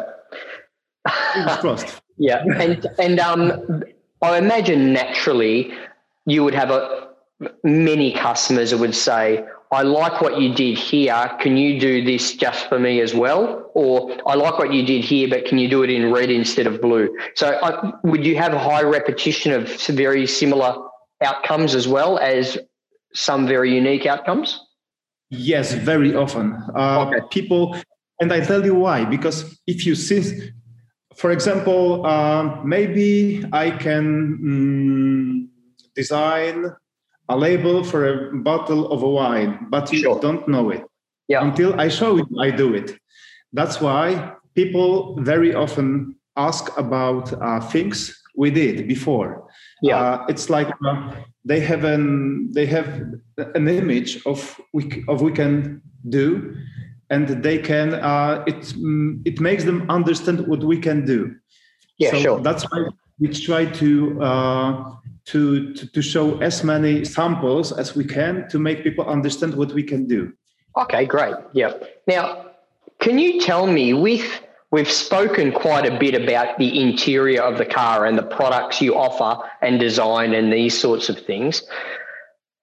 [1.59, 2.01] crossed.
[2.17, 3.83] yeah, and and um,
[4.23, 5.71] I imagine naturally
[6.25, 7.09] you would have a
[7.63, 11.31] many customers would say, I like what you did here.
[11.39, 13.71] Can you do this just for me as well?
[13.73, 16.67] Or I like what you did here, but can you do it in red instead
[16.67, 17.15] of blue?
[17.35, 20.75] So, uh, would you have a high repetition of very similar
[21.21, 22.57] outcomes as well as
[23.13, 24.59] some very unique outcomes?
[25.29, 26.55] Yes, very often.
[26.75, 27.25] Uh, okay.
[27.31, 27.75] People,
[28.21, 29.05] and I tell you why.
[29.05, 30.51] Because if you see,
[31.15, 36.75] for example, uh, maybe I can mm, design
[37.33, 38.15] a label for a
[38.49, 40.19] bottle of a wine, but you sure.
[40.19, 40.83] don't know it.
[41.27, 41.43] Yeah.
[41.45, 42.97] Until I show you, I do it.
[43.53, 47.95] That's why people very often ask about uh, things
[48.35, 49.47] we did before.
[49.81, 49.99] Yeah.
[49.99, 51.11] Uh, it's like uh,
[51.45, 52.87] they have an they have
[53.37, 54.39] an image of
[54.73, 56.55] we of we can do,
[57.09, 61.35] and they can uh, it mm, it makes them understand what we can do.
[61.97, 62.39] Yeah, so sure.
[62.41, 62.79] That's why
[63.19, 64.73] we try to uh,
[65.25, 69.71] to, to, to show as many samples as we can to make people understand what
[69.73, 70.33] we can do.
[70.77, 71.35] Okay, great.
[71.53, 71.73] Yeah.
[72.07, 72.51] Now,
[72.99, 74.41] can you tell me with
[74.73, 78.95] we've spoken quite a bit about the interior of the car and the products you
[78.95, 81.61] offer and design and these sorts of things.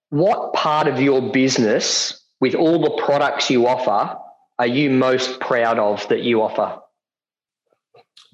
[0.09, 4.18] What part of your business with all the products you offer
[4.59, 6.79] are you most proud of that you offer?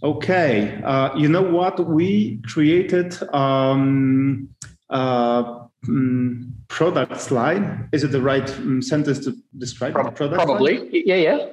[0.03, 1.87] Okay, uh, you know what?
[1.87, 4.49] We created um,
[4.91, 7.89] uh, um, products line.
[7.93, 10.45] Is it the right um, sentence to describe Pro- product?
[10.45, 11.05] Probably.
[11.07, 11.47] Yeah, yeah.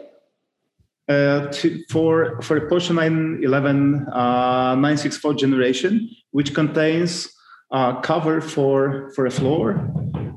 [1.08, 7.30] Uh, to, for for Porsche 911 uh, 964 generation, which contains
[7.72, 9.76] a cover for for a floor.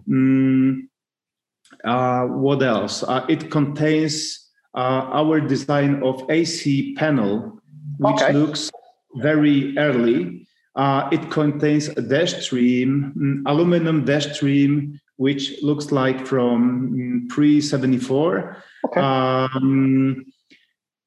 [0.08, 0.88] Mm,
[1.84, 3.02] uh, what else?
[3.02, 7.60] Uh, it contains uh, our design of AC panel
[7.98, 8.32] which okay.
[8.32, 8.70] looks
[9.16, 10.46] very early.
[10.74, 17.28] Uh, it contains a dash trim, mm, aluminum dash trim, which looks like from mm,
[17.28, 18.62] pre 74.
[18.86, 19.00] Okay.
[19.00, 20.26] Um,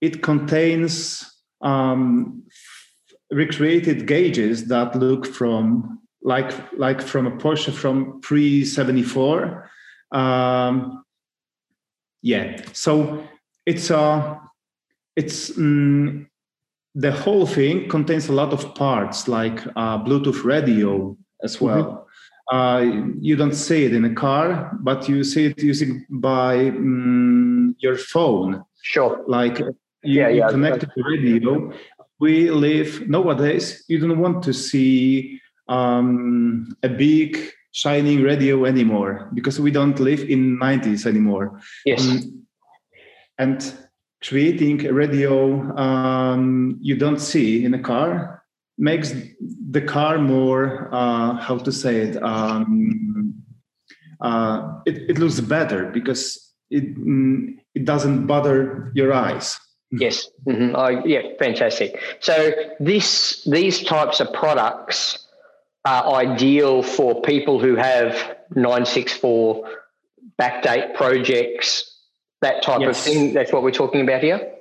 [0.01, 1.23] it contains
[1.61, 2.43] um,
[3.31, 9.69] recreated gauges that look from like like from a Porsche from pre 74.
[10.11, 11.03] Um,
[12.21, 13.23] yeah, so
[13.65, 14.41] it's a
[15.15, 16.28] it's um,
[16.99, 21.65] the whole thing contains a lot of parts like uh, Bluetooth radio as mm-hmm.
[21.65, 21.85] well.
[21.85, 22.05] Mm-hmm.
[22.51, 22.81] Uh,
[23.21, 27.95] you don't see it in a car, but you see it using by um, your
[27.95, 28.63] phone.
[28.81, 29.23] Sure.
[29.27, 31.71] Like you, yeah, yeah, connect to radio.
[32.19, 33.85] We live nowadays.
[33.87, 37.37] You don't want to see um, a big
[37.71, 41.61] shining radio anymore because we don't live in 90s anymore.
[41.85, 42.01] Yes.
[42.09, 42.45] Um,
[43.37, 43.88] and
[44.21, 48.43] creating a radio um, you don't see in a car
[48.77, 49.13] makes
[49.71, 53.33] the car more uh, how to say it um,
[54.21, 59.57] uh, it, it looks better because it mm, it doesn't bother your eyes.
[59.91, 60.29] Yes.
[60.47, 60.75] Mm-hmm.
[60.75, 61.99] oh, yeah fantastic.
[62.19, 65.27] So this these types of products
[65.85, 68.13] are ideal for people who have
[68.55, 69.67] 964
[70.37, 71.98] backdate projects
[72.41, 72.97] that type yes.
[72.97, 73.33] of thing.
[73.33, 74.53] That's what we're talking about here.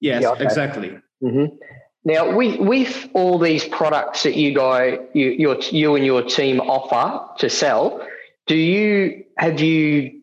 [0.00, 0.44] Yes, yeah, okay.
[0.44, 0.98] exactly.
[1.22, 1.56] Mm-hmm.
[2.04, 6.60] Now, with with all these products that you guys, you your, you and your team
[6.60, 8.06] offer to sell,
[8.46, 10.20] do you have you?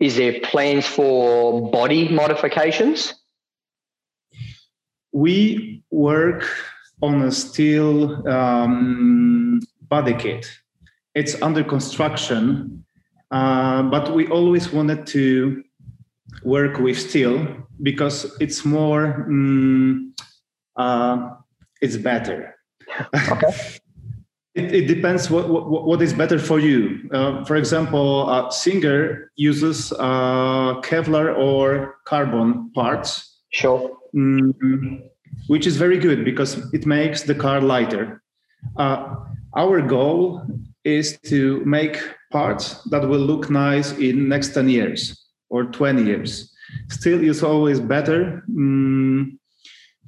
[0.00, 3.14] Is there plans for body modifications?
[5.12, 6.44] We work
[7.00, 10.50] on a steel um, body kit.
[11.14, 12.83] It's under construction,
[13.34, 15.64] uh, but we always wanted to
[16.44, 17.44] work with steel
[17.82, 20.14] because it's more, um,
[20.76, 21.30] uh,
[21.80, 22.54] it's better.
[23.14, 23.52] Okay.
[24.56, 27.10] It, it, depends what, what, what is better for you.
[27.12, 33.40] Uh, for example, uh, Singer uses uh, Kevlar or carbon parts.
[33.50, 33.90] Sure.
[34.14, 35.02] Mm,
[35.48, 38.22] which is very good because it makes the car lighter.
[38.76, 39.16] Uh,
[39.56, 40.46] our goal
[40.84, 41.96] is to make
[42.30, 46.52] parts that will look nice in next 10 years or 20 years.
[46.88, 49.38] Still, it's always better um,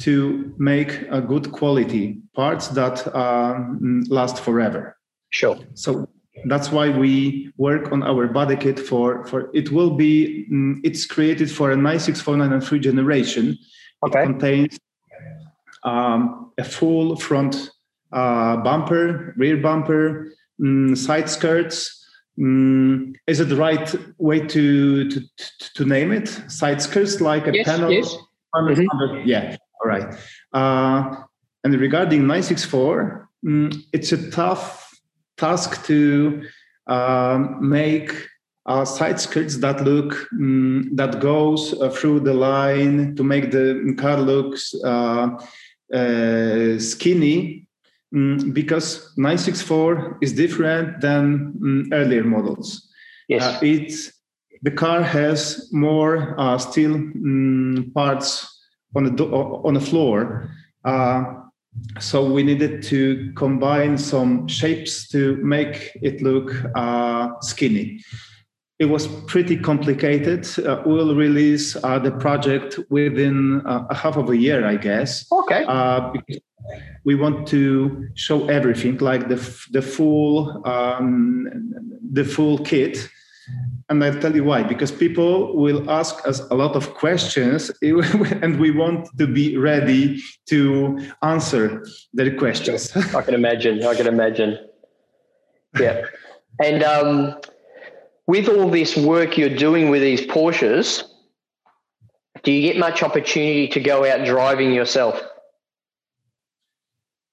[0.01, 3.59] to make a good quality parts that uh,
[4.09, 4.97] last forever.
[5.31, 5.59] Sure.
[5.75, 6.09] So
[6.45, 11.07] that's why we work on our body kit for for it will be um, it's
[11.07, 13.59] created for a 9649 and 3 generation.
[14.05, 14.21] Okay.
[14.21, 14.79] It contains
[15.83, 17.71] um, a full front
[18.13, 22.05] uh, bumper, rear bumper, um, side skirts.
[22.39, 25.23] Um, is it the right way to, to
[25.75, 26.29] to name it?
[26.49, 27.91] Side skirts, like a yes, panel.
[27.91, 28.15] Yes.
[28.55, 29.29] Mm-hmm.
[29.29, 29.57] Yeah.
[29.83, 30.15] All right.
[30.53, 31.17] Uh,
[31.65, 34.91] and regarding 964, mm, it's a tough
[35.37, 36.43] task to
[36.87, 38.13] uh, make
[38.67, 43.95] uh, side skirts that look um, that goes uh, through the line to make the
[43.99, 45.29] car looks uh,
[45.93, 47.66] uh, skinny
[48.17, 52.89] um, because 964 is different than um, earlier models.
[53.29, 53.43] Yes.
[53.43, 54.13] Uh, it's
[54.63, 58.47] the car has more uh, steel um, parts
[58.95, 60.51] on the do- on the floor.
[60.85, 61.25] Uh,
[62.01, 68.01] so we needed to combine some shapes to make it look uh, skinny.
[68.79, 70.47] It was pretty complicated.
[70.59, 75.31] Uh, we'll release uh, the project within uh, a half of a year, I guess.
[75.33, 75.65] Okay.
[75.67, 76.13] Uh,
[77.05, 79.37] we want to show everything, like the
[79.71, 81.47] the full um,
[82.13, 83.09] the full kit.
[83.89, 84.65] And I'll tell you why.
[84.65, 90.21] Because people will ask us a lot of questions, and we want to be ready
[90.47, 92.95] to answer their questions.
[93.15, 93.85] I can imagine.
[93.85, 94.59] I can imagine.
[95.79, 96.07] Yeah.
[96.61, 97.41] And um,
[98.27, 101.05] with all this work you're doing with these Porsches,
[102.43, 105.21] do you get much opportunity to go out driving yourself?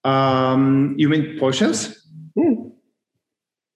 [0.03, 1.95] Um, you mean Porsches?
[2.38, 2.69] Hmm.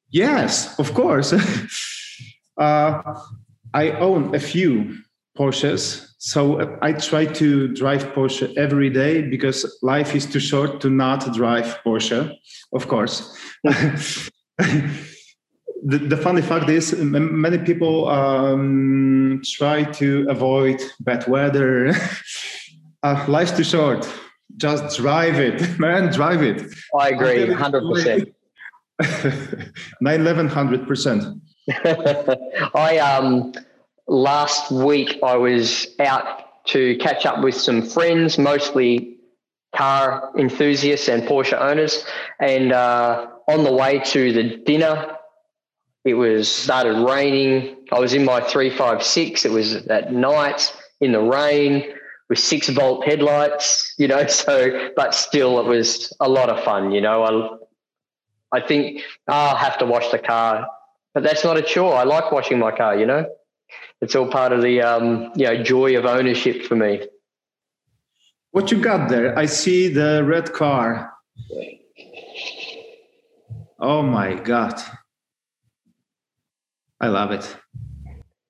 [0.10, 1.34] Yes, of course.
[2.58, 3.02] uh,
[3.74, 4.98] I own a few
[5.38, 10.90] Porsches, so I try to drive Porsche every day because life is too short to
[10.90, 12.36] not drive Porsche,
[12.74, 13.38] of course.
[15.88, 21.94] the, the funny fact is many people um, try to avoid bad weather.
[23.04, 24.10] Uh, life's too short.
[24.58, 25.80] Just drive it.
[25.80, 26.64] Man drive it.
[27.00, 27.46] I agree.
[27.46, 28.34] 100%
[30.02, 31.42] 911 100%
[32.74, 33.54] i um
[34.08, 39.18] last week i was out to catch up with some friends mostly
[39.76, 42.06] car enthusiasts and porsche owners.
[42.40, 45.17] And uh, on the way to the dinner
[46.08, 47.76] it was started raining.
[47.92, 49.44] I was in my 356.
[49.44, 51.84] It was at night in the rain
[52.30, 56.92] with six volt headlights, you know, so, but still it was a lot of fun,
[56.94, 57.60] you know.
[58.54, 60.66] I, I think oh, I'll have to wash the car,
[61.14, 61.94] but that's not a chore.
[61.94, 63.26] I like washing my car, you know.
[64.00, 67.06] It's all part of the, um, you know, joy of ownership for me.
[68.52, 69.38] What you got there?
[69.38, 71.14] I see the red car.
[73.78, 74.82] Oh my God.
[77.00, 77.58] I love it.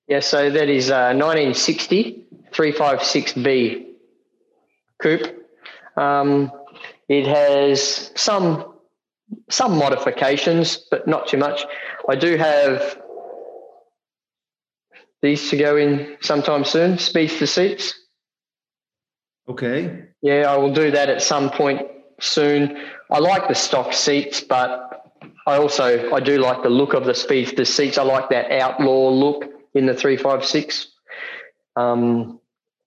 [0.08, 3.86] Yeah, so that is a 1960 356B
[5.02, 5.46] coupe.
[5.96, 6.52] Um,
[7.10, 8.74] it has some
[9.50, 11.66] some modifications, but not too much.
[12.08, 13.02] I do have
[15.22, 16.98] these to go in sometime soon.
[16.98, 17.94] Speedster seats.
[19.50, 20.06] Okay.
[20.22, 21.82] Yeah, I will do that at some point
[22.22, 22.78] soon.
[23.10, 24.87] I like the stock seats, but
[25.48, 27.98] I also I do like the look of the speedster seats.
[27.98, 30.90] I like that outlaw look in the three five six.
[31.78, 32.42] Um,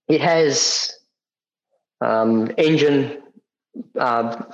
[0.09, 0.93] it has
[2.03, 3.23] um, engine
[3.99, 4.45] uh,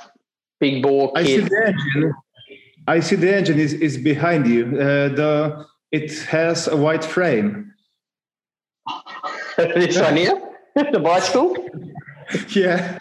[0.61, 2.15] big bore I see the engine.
[2.87, 4.67] I see the engine is, is behind you.
[4.67, 7.73] Uh, the it has a white frame.
[9.57, 10.41] this one here,
[10.93, 11.57] the bicycle.
[12.49, 12.99] Yeah.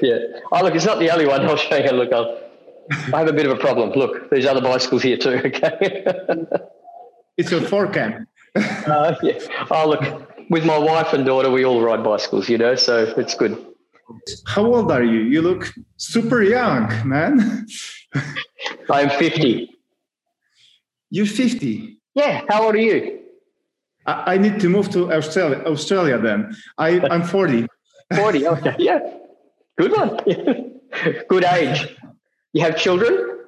[0.00, 0.18] yeah.
[0.52, 1.44] Oh look, it's not the only one.
[1.46, 1.90] I'll show you.
[1.90, 2.38] A look, I'll,
[2.90, 3.90] I have a bit of a problem.
[3.90, 5.40] Look, there's other bicycles here too.
[5.44, 6.04] Okay.
[7.36, 8.26] it's your forecam.
[8.54, 9.38] uh, yeah.
[9.70, 13.34] Oh, look, with my wife and daughter, we all ride bicycles, you know, so it's
[13.34, 13.66] good.
[14.46, 15.20] How old are you?
[15.20, 17.66] You look super young, man.
[18.90, 19.70] I'm 50.
[21.10, 21.98] You're 50.
[22.14, 22.42] Yeah.
[22.48, 23.20] How old are you?
[24.06, 25.62] I, I need to move to Australia.
[25.64, 26.54] Australia then.
[26.78, 27.66] I, I'm 40.
[28.14, 28.46] 40.
[28.48, 28.76] Okay.
[28.78, 29.00] Yeah.
[29.78, 30.20] Good one.
[31.28, 31.96] good age.
[32.54, 33.40] You have children?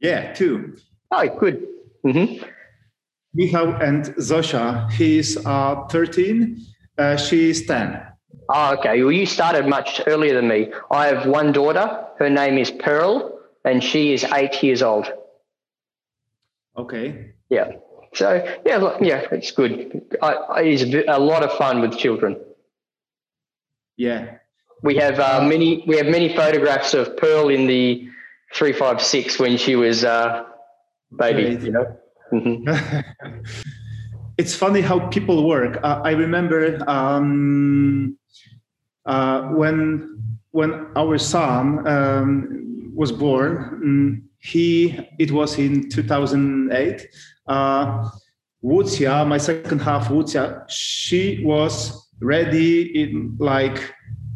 [0.00, 0.76] Yeah, two.
[1.12, 1.66] Oh, good.
[2.04, 2.44] Mm-hmm.
[3.32, 4.90] Michał and Zosia.
[4.90, 6.60] He's uh, 13.
[6.98, 8.02] Uh, she's 10.
[8.48, 9.02] Oh, okay.
[9.02, 10.72] Well, you started much earlier than me.
[10.90, 12.06] I have one daughter.
[12.18, 15.06] Her name is Pearl, and she is eight years old.
[16.76, 17.34] Okay.
[17.48, 17.72] Yeah.
[18.14, 20.02] So yeah, look, yeah, it's good.
[20.22, 22.36] I, I, it's a lot of fun with children.
[23.96, 24.38] Yeah.
[24.82, 25.84] We have uh, many.
[25.86, 28.08] We have many photographs of Pearl in the
[28.54, 30.44] three five six when she was uh,
[31.16, 31.64] baby.
[31.64, 31.96] You know.
[32.32, 33.04] Mhm.
[34.38, 35.78] it's funny how people work.
[35.82, 38.16] Uh, I remember um,
[39.06, 40.20] uh, when
[40.50, 43.52] when our son um, was born.
[43.84, 47.06] mm, He it was in 2008.
[47.48, 48.08] Uh,
[48.62, 53.78] Wucia, my second half, Wucia, she was ready in like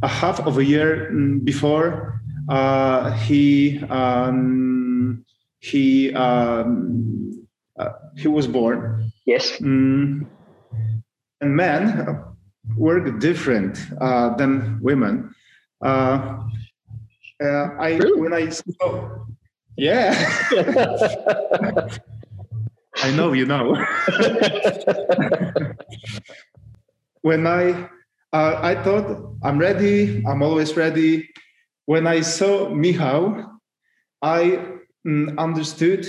[0.03, 5.25] a half of a year mm, before uh, he um,
[5.61, 7.47] he um,
[7.79, 9.13] uh, he was born.
[9.27, 9.53] Yes.
[9.59, 10.27] Mm.
[11.41, 12.25] And men
[12.77, 15.35] work different uh, than women.
[15.83, 16.45] Uh,
[17.43, 18.21] uh, I Really?
[18.21, 19.25] when I saw,
[19.77, 20.13] yeah,
[23.03, 23.75] I know you know.
[27.23, 27.89] when I
[28.33, 31.29] uh, I thought I'm ready, I'm always ready.
[31.87, 33.59] When I saw Michał,
[34.23, 34.67] I
[35.07, 36.07] mm, understood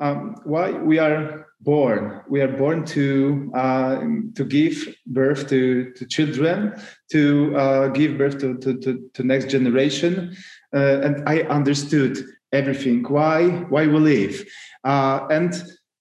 [0.00, 2.22] um, why we are born.
[2.28, 4.00] We are born to uh,
[4.34, 6.74] to give birth to, to children,
[7.12, 10.36] to uh, give birth to, to, to, to next generation.
[10.74, 12.18] Uh, and I understood
[12.52, 14.44] everything, why, why we live.
[14.84, 15.54] Uh, and,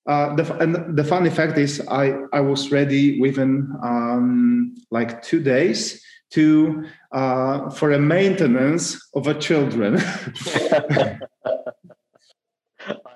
[0.10, 5.40] uh, the, and the funny fact is I, I was ready within um, like two
[5.40, 9.98] days to uh, for a maintenance of a children.
[10.00, 11.20] I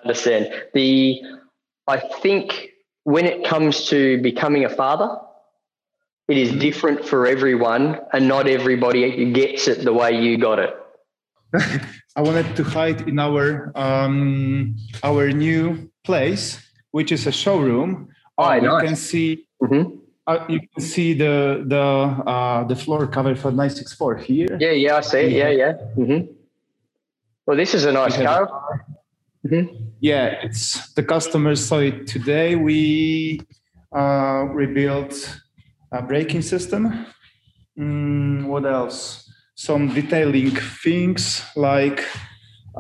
[0.04, 0.54] understand.
[0.76, 1.20] The
[1.88, 2.70] I think
[3.06, 5.18] when it comes to becoming a father,
[6.28, 10.76] it is different for everyone, and not everybody gets it the way you got it.
[12.16, 16.60] I wanted to hide in our um, our new place,
[16.94, 18.08] which is a showroom.
[18.38, 18.84] Oh, Uh, you nice.
[18.86, 19.30] can see
[19.62, 19.84] Mhm.
[20.32, 21.36] uh, you can see the
[21.74, 21.84] the
[22.34, 24.54] uh, the floor cover for 964 here.
[24.66, 25.32] Yeah, yeah, I see it.
[25.42, 25.74] Yeah, yeah.
[26.00, 26.22] hmm
[27.46, 28.44] Well, this is a nice car.
[29.50, 29.66] hmm
[30.00, 32.50] Yeah, it's the customers saw it today.
[32.56, 32.80] We
[34.00, 35.14] uh, rebuilt
[35.92, 36.84] a braking system.
[37.78, 39.00] Mm, what else?
[39.56, 40.52] Some detailing
[40.84, 41.22] things
[41.56, 42.00] like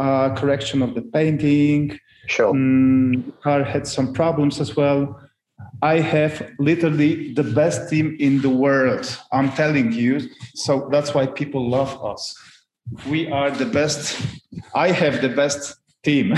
[0.04, 1.84] uh, correction of the painting.
[2.28, 2.54] Sure.
[2.54, 5.20] Mm, car had some problems as well.
[5.82, 9.18] I have literally the best team in the world.
[9.32, 10.30] I'm telling you.
[10.56, 12.36] So that's why people love us.
[13.08, 14.22] We are the best.
[14.76, 16.34] I have the best team.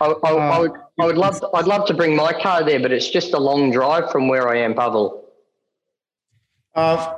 [0.00, 2.92] I, I, I would, I would love, I'd love to bring my car there, but
[2.92, 5.24] it's just a long drive from where I am, Pavel.
[6.74, 7.14] Uh,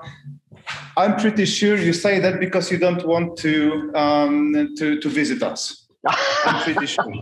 [0.96, 5.42] I'm pretty sure you say that because you don't want to um, to to visit
[5.42, 5.83] us.
[6.06, 7.04] I'm pretty sure.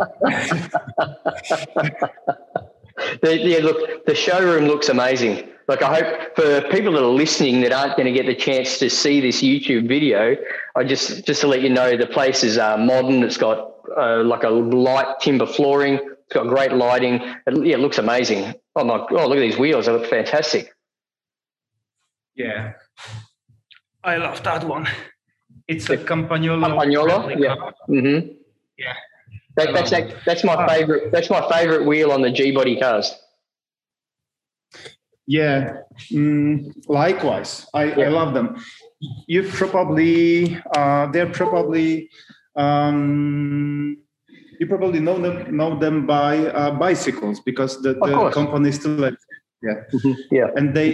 [3.23, 5.49] The, yeah, look, the showroom looks amazing.
[5.67, 8.79] Like, I hope for people that are listening that aren't going to get the chance
[8.79, 10.37] to see this YouTube video,
[10.77, 13.23] I just just to let you know, the place is uh, modern.
[13.23, 15.95] It's got uh, like a light timber flooring.
[15.95, 17.15] It's got great lighting.
[17.47, 18.55] It, yeah, it looks amazing.
[18.77, 18.99] Oh my!
[19.11, 19.87] Oh, look at these wheels.
[19.87, 20.73] They look fantastic.
[22.37, 22.75] yeah,
[24.05, 24.87] I love that one.
[25.67, 26.67] It's a Campagnolo.
[26.67, 27.73] Campagnolo, replica.
[27.89, 28.01] yeah.
[28.01, 28.42] hmm
[28.83, 28.95] Yeah.
[29.57, 31.13] That, that's that, that's my favorite.
[31.13, 33.15] That's my favorite wheel on the G body cars.
[35.27, 35.79] Yeah,
[36.11, 37.67] mm, likewise.
[37.75, 38.07] I, Yeah.
[38.07, 38.57] I love them.
[39.27, 42.11] You probably uh, they're probably
[42.57, 43.99] um,
[44.59, 49.15] you probably know them know them by uh, bicycles because the, the company still like
[49.63, 49.79] yeah
[50.31, 50.49] Yeah.
[50.57, 50.89] and they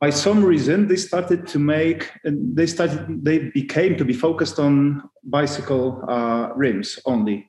[0.00, 4.58] by some reason they started to make and they started they became to be focused
[4.58, 7.48] on bicycle uh, rims only.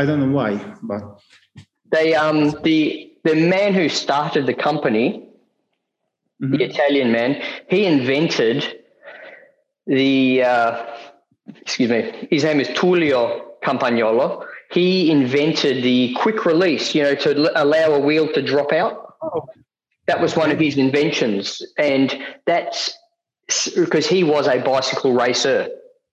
[0.00, 1.02] I don't know why, but
[1.92, 2.80] They um the
[3.28, 5.06] the man who started the company,
[6.42, 6.50] Mhm.
[6.58, 7.30] the Italian man,
[7.68, 8.58] he invented
[9.86, 10.72] the uh,
[11.64, 12.00] excuse me.
[12.30, 13.22] His name is Tullio
[13.62, 14.44] Campagnolo.
[14.70, 18.94] He invented the quick release, you know, to l- allow a wheel to drop out.
[19.22, 19.46] Oh.
[20.06, 22.14] That was one of his inventions, and
[22.46, 22.92] that's
[23.74, 25.68] because he was a bicycle racer.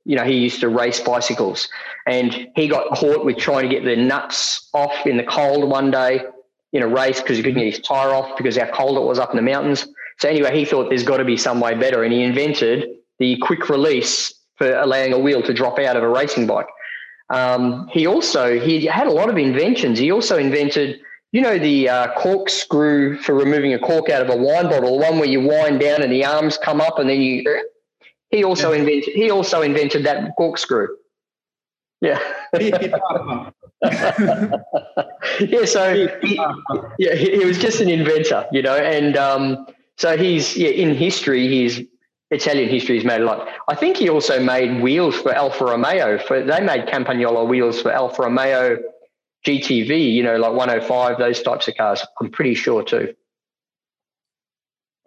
[0.06, 1.68] You know, he used to race bicycles,
[2.08, 5.92] and he got caught with trying to get the nuts off in the cold one
[5.92, 6.22] day
[6.74, 9.20] in a race because he couldn't get his tire off because how cold it was
[9.20, 9.88] up in the mountains.
[10.20, 12.90] So anyway, he thought there's got to be some way better, and he invented
[13.20, 16.68] the quick release for allowing a wheel to drop out of a racing bike.
[17.30, 19.98] Um, he also he had a lot of inventions.
[19.98, 21.00] He also invented,
[21.32, 25.06] you know, the uh, corkscrew for removing a cork out of a wine bottle, the
[25.10, 27.64] one where you wind down and the arms come up, and then you.
[28.30, 28.80] He also yeah.
[28.80, 29.14] invented.
[29.14, 30.88] He also invented that corkscrew.
[32.02, 32.20] Yeah.
[32.54, 33.50] yeah.
[35.66, 36.40] So he,
[36.98, 39.68] yeah, he, was just an inventor, you know, and um,
[39.98, 41.82] so he's yeah in history he's
[42.32, 43.48] Italian history has made a lot.
[43.68, 46.18] I think he also made wheels for Alfa Romeo.
[46.18, 48.80] For they made Campagnolo wheels for Alfa Romeo
[49.46, 52.06] GTV, you know, like 105, those types of cars.
[52.20, 53.14] I'm pretty sure too.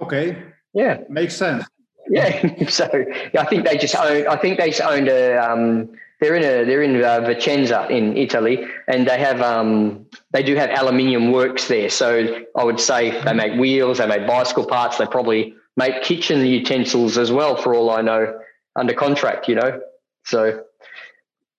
[0.01, 0.43] Okay.
[0.73, 1.65] Yeah, makes sense.
[2.09, 2.67] Yeah.
[2.69, 2.89] so
[3.33, 4.27] yeah, I think they just own.
[4.27, 5.37] I think they just owned a.
[5.37, 6.65] Um, they're in a.
[6.65, 9.41] They're in uh, Vicenza in Italy, and they have.
[9.41, 11.89] Um, they do have aluminium works there.
[11.89, 13.99] So I would say they make wheels.
[13.99, 14.99] They make bicycle parts.
[14.99, 18.39] They probably make kitchen utensils as well, for all I know,
[18.77, 19.81] under contract, you know.
[20.25, 20.65] So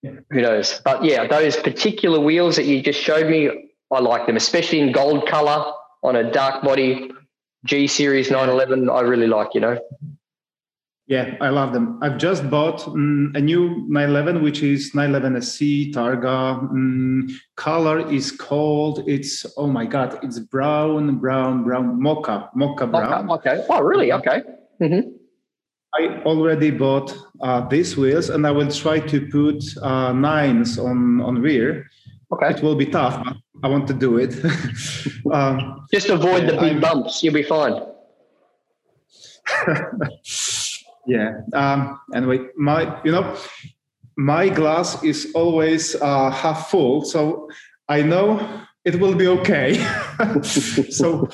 [0.04, 0.82] who knows?
[0.84, 3.50] But yeah, those particular wheels that you just showed me,
[3.92, 5.72] I like them, especially in gold color
[6.04, 7.12] on a dark body
[7.66, 8.90] G Series 911.
[8.90, 9.80] I really like, you know.
[11.08, 12.00] Yeah, I love them.
[12.02, 15.62] I've just bought um, a new 911, which is 911 SC
[15.94, 16.58] Targa.
[16.58, 23.30] Um, color is called, it's, oh my God, it's brown, brown, brown, mocha, mocha brown.
[23.30, 23.64] Okay.
[23.70, 24.12] Oh, really?
[24.14, 24.42] Okay.
[24.82, 25.10] Mm-hmm.
[25.98, 31.22] I already bought uh, these wheels and I will try to put uh, nines on,
[31.22, 31.88] on rear.
[32.32, 32.50] Okay.
[32.50, 34.34] It will be tough, but I want to do it.
[35.32, 37.24] um, Just avoid the big I'm, bumps.
[37.24, 37.82] You'll be fine.
[41.08, 43.36] yeah um anyway my you know
[44.18, 47.50] my glass is always uh, half full so
[47.90, 48.40] i know
[48.86, 49.76] it will be okay
[50.42, 51.30] so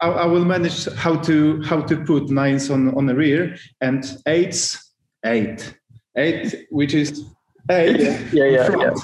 [0.00, 4.04] I, I, will manage how to how to put nines on on the rear and
[4.26, 4.92] eights
[5.24, 5.74] eight
[6.16, 7.24] eight which is
[7.70, 8.00] eight
[8.32, 8.94] yeah yeah, yeah,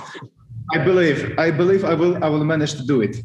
[0.73, 3.17] i believe i believe i will i will manage to do it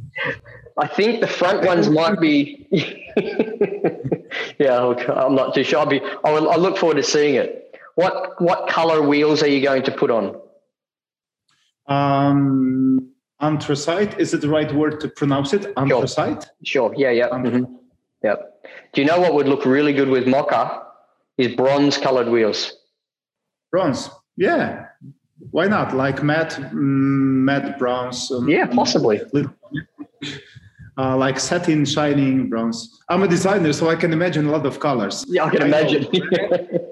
[0.80, 2.68] i think the front ones might be
[4.60, 5.80] yeah, I'm not too sure.
[5.80, 6.02] I'll be.
[6.24, 7.76] I will, I look forward to seeing it.
[7.96, 10.40] What what color wheels are you going to put on?
[11.88, 13.12] Um,
[13.42, 14.20] anthracite.
[14.20, 15.74] Is it the right word to pronounce it?
[15.78, 16.44] Anthracite.
[16.64, 16.92] Sure.
[16.92, 16.94] sure.
[16.98, 17.12] Yeah.
[17.12, 17.30] Yeah.
[17.30, 17.76] Mm-hmm.
[18.24, 18.36] Yeah.
[18.94, 20.84] Do you know what would look really good with Mocha?
[21.38, 22.76] Is bronze colored wheels.
[23.72, 24.10] Bronze.
[24.36, 24.88] Yeah.
[25.52, 25.96] Why not?
[25.96, 28.30] Like matte, mm, matte bronze.
[28.30, 29.22] Um, yeah, possibly
[31.00, 33.02] uh, like satin shining bronze.
[33.08, 35.26] I'm a designer, so I can imagine a lot of colors.
[35.30, 36.08] Yeah, I can I imagine.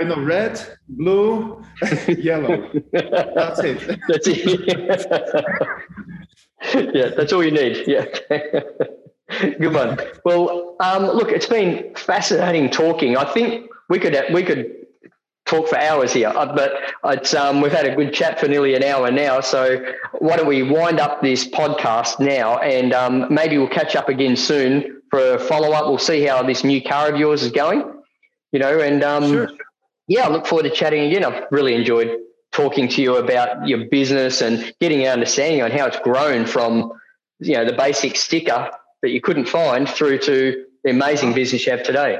[0.00, 1.62] I know red, blue,
[2.08, 2.70] yellow.
[2.92, 4.00] That's it.
[4.08, 5.58] That's it.
[6.94, 7.84] yeah, that's all you need.
[7.88, 8.06] Yeah.
[9.40, 9.98] Good one.
[10.24, 13.16] Well, um, look, it's been fascinating talking.
[13.16, 14.82] I think we could we could
[15.44, 16.72] talk for hours here, uh, but
[17.04, 19.40] it's, um, we've had a good chat for nearly an hour now.
[19.40, 19.84] So
[20.18, 24.36] why don't we wind up this podcast now and um, maybe we'll catch up again
[24.36, 25.86] soon for a follow up.
[25.86, 27.82] We'll see how this new car of yours is going,
[28.52, 29.50] you know, and um, sure.
[30.12, 31.24] Yeah, I look forward to chatting again.
[31.24, 32.18] I've really enjoyed
[32.52, 36.92] talking to you about your business and getting an understanding on how it's grown from,
[37.38, 41.72] you know, the basic sticker that you couldn't find through to the amazing business you
[41.72, 42.18] have today.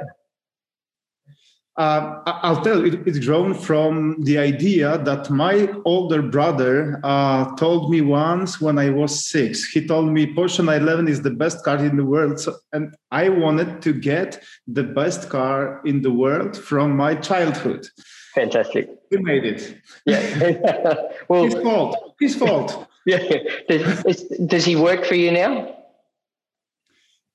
[1.76, 7.90] Uh, I'll tell you, it's grown from the idea that my older brother uh, told
[7.90, 9.64] me once when I was six.
[9.70, 12.38] He told me Porsche 911 is the best car in the world.
[12.40, 17.86] So, and I wanted to get the best car in the world from my childhood.
[18.34, 18.90] Fantastic.
[19.10, 19.78] He made it.
[20.04, 20.94] Yeah.
[21.28, 22.14] well, his fault.
[22.20, 22.86] His fault.
[23.06, 23.18] yeah.
[23.68, 25.74] Does, does he work for you now?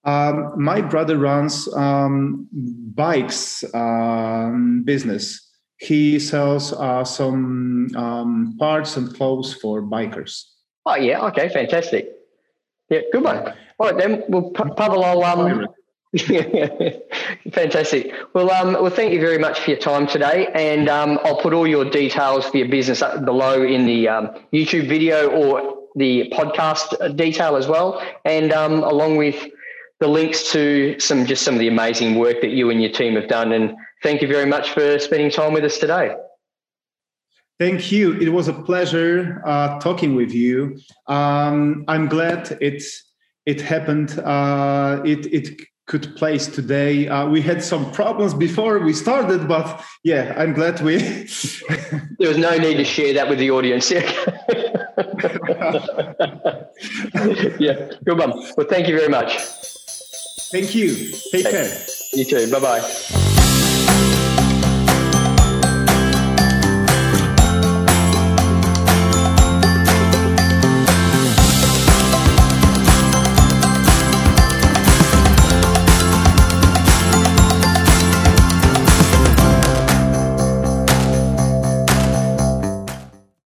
[0.03, 2.47] Um, my brother runs um,
[2.95, 5.43] bikes um, business.
[5.79, 10.43] He sells uh, some um, parts and clothes for bikers.
[10.85, 12.09] Oh yeah, okay, fantastic.
[12.89, 13.53] Yeah, good one.
[13.79, 15.67] All right, then, well, Pavel, I'll um,
[17.51, 18.13] Fantastic.
[18.33, 21.53] Well, um, well, thank you very much for your time today, and um, I'll put
[21.53, 27.17] all your details for your business below in the um, YouTube video or the podcast
[27.17, 29.47] detail as well, and um, along with
[29.99, 33.15] the links to some just some of the amazing work that you and your team
[33.15, 33.51] have done.
[33.51, 36.15] And thank you very much for spending time with us today.
[37.59, 38.13] Thank you.
[38.13, 40.79] It was a pleasure uh, talking with you.
[41.07, 42.83] Um, I'm glad it
[43.47, 44.19] it happened.
[44.19, 47.07] Uh, it it could place today.
[47.07, 50.97] Uh, we had some problems before we started, but yeah, I'm glad we.
[52.19, 53.91] there was no need to share that with the audience.
[54.97, 54.97] Yeah.
[57.59, 58.31] yeah, good one.
[58.57, 59.37] Well, thank you very much.
[60.49, 61.11] Thank you.
[61.31, 61.85] Take care.
[62.13, 62.49] You too.
[62.49, 64.73] Bye bye.